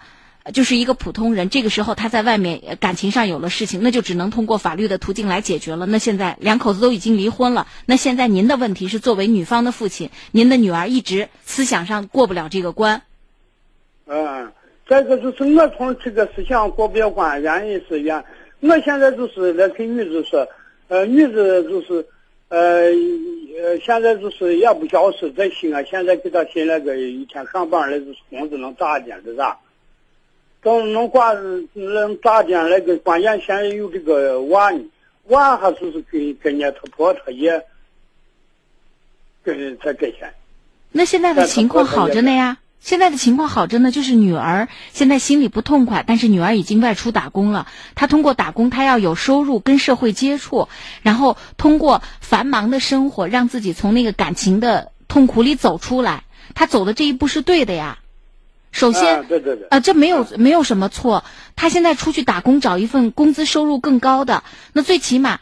[0.54, 1.50] 就是一个普通人。
[1.50, 5.86] 这个时候他在外面感情上有了事情，那就只能通过法律的途径来解决了。
[5.86, 13.02] 那现在两口子都已经离婚了，那现在您的问题是作为女方的父亲，您的女儿一直思想上过不了这个关。
[14.06, 14.52] 嗯，
[14.90, 18.24] 再一个就是我从这个思想过不了关，原因是原，
[18.60, 20.46] 我现在就是来跟女子说，
[20.90, 22.06] 呃，女子就是，
[22.54, 29.58] 呃，现在就是也不晓事，在西安现在给他寻了个一天上班来就是工资能咋点是咋，
[30.62, 31.34] 等能挂
[31.74, 34.84] 能咋点那个关键现在有这个娃呢，
[35.30, 37.60] 娃还就是跟跟人家他婆他爷，
[39.42, 40.32] 跟才给钱。
[40.92, 42.60] 那现在的情况好着呢呀。
[42.84, 47.66] 现在的情况好着呢，就是女儿现在心里不痛快，但是女儿已经外出打工了。
[47.96, 50.68] 她通过打工，她要有收入，跟社会接触，
[51.02, 56.26] 然后通过繁忙的生活，让自己从那个感情的痛苦里走出来。
[56.56, 58.00] 她走的这一步是对的呀。
[58.74, 61.24] 首先，啊，对对对，啊，这没有没有什么错。
[61.56, 64.44] 她现在出去打工，找一份工资收入更高的，
[64.74, 65.40] 那最起码。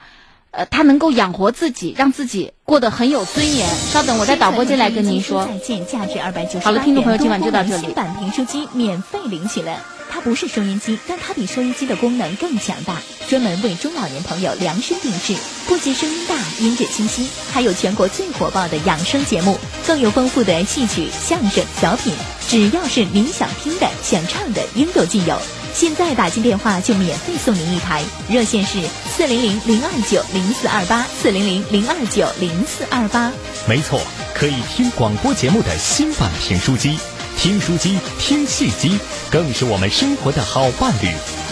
[0.51, 3.67] 呃，他能够养活自己，让自己过得很有尊严。
[3.91, 5.45] 稍等，我在导播间来跟您说。
[5.45, 7.83] 再见，价值二百九十好了，听众朋友，今晚就到这里。
[7.83, 9.77] 新版评书机免费领取了，
[10.13, 12.97] 它不是收音机，但它比收音机的功能更强大，
[13.29, 15.35] 专门为中老年朋友量身定制，
[15.67, 19.57] 不仅声音大、音质清晰，还有全国最火爆的养生节目，
[19.87, 22.13] 更有丰富的戏曲、相声、小品，
[22.49, 25.39] 只要是您想听的、想唱的，应有尽有。
[25.73, 28.77] 现在打进电话就免费送您一台，热线是
[29.15, 33.31] 四零零零二九零四二八四零零零二九零四二八。
[33.65, 34.01] 没错，
[34.35, 36.99] 可以听广播节目的新版评书机，
[37.37, 38.99] 听书机、听戏机，
[39.29, 41.07] 更是我们生活的好伴侣。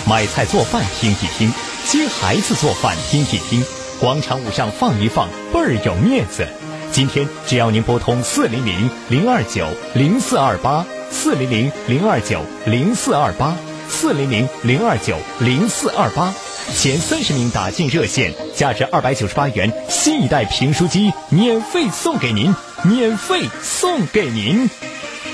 [0.08, 1.52] 买菜做饭听一听，
[1.86, 3.64] 接孩子做饭听一听，
[4.00, 6.48] 广场舞上放一放，倍儿有面子。
[6.92, 13.56] 今天只要您拨通四零零零二九零四二八四零零零二九零四二八。
[13.92, 16.32] 四零零零二九零四二八，
[16.76, 22.54] 前三十名打进热线，价值二百九十八元新一代评书机免费送给您，
[22.84, 24.70] 免费送给您。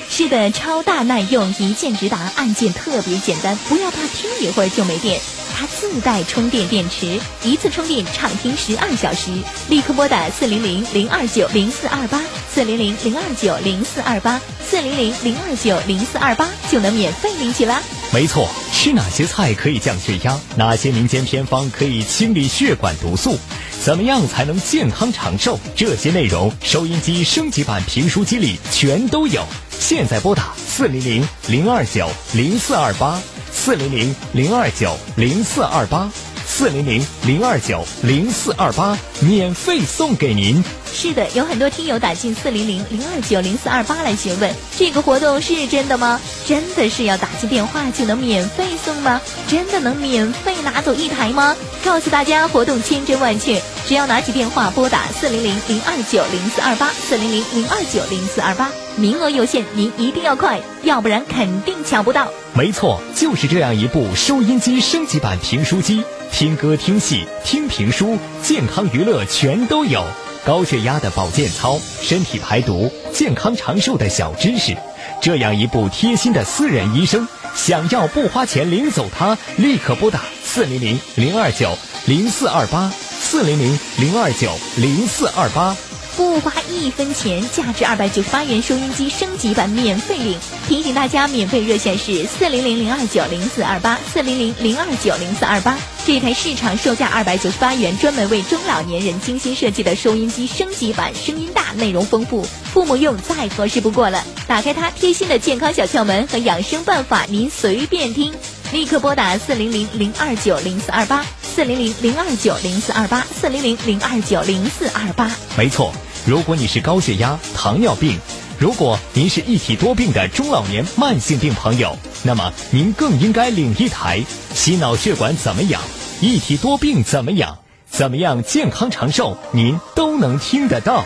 [0.10, 5.20] 是的，超大耐用，一键直达，按键特别简单，不要怕听一会儿就没电。
[5.58, 9.32] 它自带充电电池，一次充电畅听十二小时。
[9.70, 12.22] 立刻拨打四零零零二九零四二八，
[12.54, 17.82] 四零零零二九零四二八，四零零零二九零四二八，就能免费领取啦。
[18.12, 20.38] 没错，吃哪些菜可以降血压？
[20.58, 23.38] 哪些民间偏方可以清理血管毒素？
[23.82, 25.58] 怎么样才能健康长寿？
[25.76, 29.46] 这些内容，收音机升级版评书机里全都有。
[29.80, 33.22] 现在拨打四零零零二九零四二八，
[33.52, 36.10] 四零零零二九零四二八，
[36.46, 40.64] 四零零零二九零四二八，免费送给您。
[40.94, 46.20] 是的，有很多听友打进四零零零二九零四二八来询问，这个活动是真的吗？
[46.46, 49.22] 真的是要打进电话就能免费送吗？
[49.48, 51.56] 真的能免费拿走一台吗？
[51.84, 62.32] 告诉大家，活动千真万确，只要拿起电话拨打四零零零二九零四二八，四零零零二九零四二八，名额有限，您一定要快，要不然肯定抢不到。
[62.54, 66.02] 没错，就是这样一部收音机升级版评书机，
[66.32, 70.04] 听歌、听戏、听评书，健康娱乐全都有。
[70.46, 74.78] 高血压的保健操，身体排毒、健康长寿的小知识，
[75.20, 81.76] 这样一部贴心的私人医生，想要不花钱领走它，立刻拨打四零零零二九
[82.06, 85.76] 零四二八，四零零零二九零四二八，
[86.16, 90.38] 不花一分钱，价值二百九十八元收音机升级版免费领。
[90.68, 95.76] 提醒大家，免费热线是四零零零二九零四二八四零零零二九零四二八。
[96.06, 104.24] 这台市场售价二百九十八元，专门为中老年人精心设计的收音机升级版，声音大，内容丰富，父母用再合适不过了。
[104.46, 108.32] 打开它，贴心的健康小窍门和养生办法，您随便听。
[108.72, 115.32] 立刻拨打四零零零二九零四二八四零零零二九零四二八四零零零二九零四二八。
[115.58, 115.92] 没错，
[116.28, 118.20] 如果你是高血压、糖尿病，
[118.58, 124.24] 如果您是一体多病的中老年慢性病朋友，那么您更应该领一台。
[124.54, 125.82] 心脑血管怎么养？
[126.22, 127.58] 一体多病怎么养？
[127.90, 129.38] 怎么样健康长寿？
[129.52, 131.04] 您都能听得到。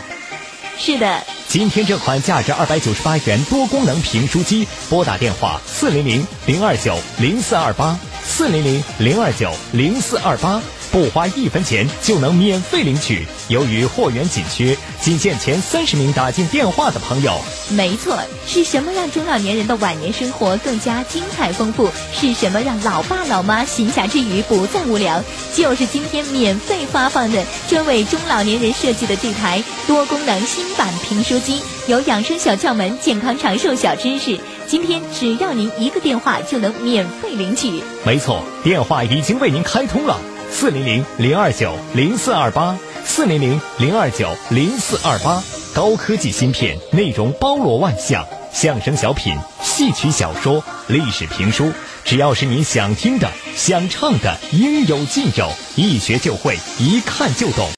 [0.78, 10.62] 是的，今天这款价值二百九十八元多功能评书机，拨打电话四零零零二九零四二八四零零零二九零四二八。
[10.90, 13.26] 不花一分钱就能免费领取。
[13.48, 17.38] 由于货源紧缺，仅限前三十名打进电话的朋友。
[17.70, 21.88] 没错，是什么让中老年人的晚年生活更加精彩丰富？
[22.12, 25.22] 是什么让老爸老妈闲暇之余不再无聊？
[25.54, 34.38] 就是今天免费发放的专为中老年人设计的这台多功能新版评书机，有养生小窍门、健康长寿小知识。
[34.66, 37.82] 今天只要您一个电话就能免费领取。
[38.04, 40.16] 没错，电话已经为您开通了。
[40.50, 45.42] 四零零零二九零四二八，四零零零二九零四二八，
[45.74, 51.72] 高科技芯片，内容包罗万象，相声小品、戏曲小说、历史评书，
[52.04, 57.68] 只要是你想听的、想唱的，应有尽有，一学就会，一看就懂。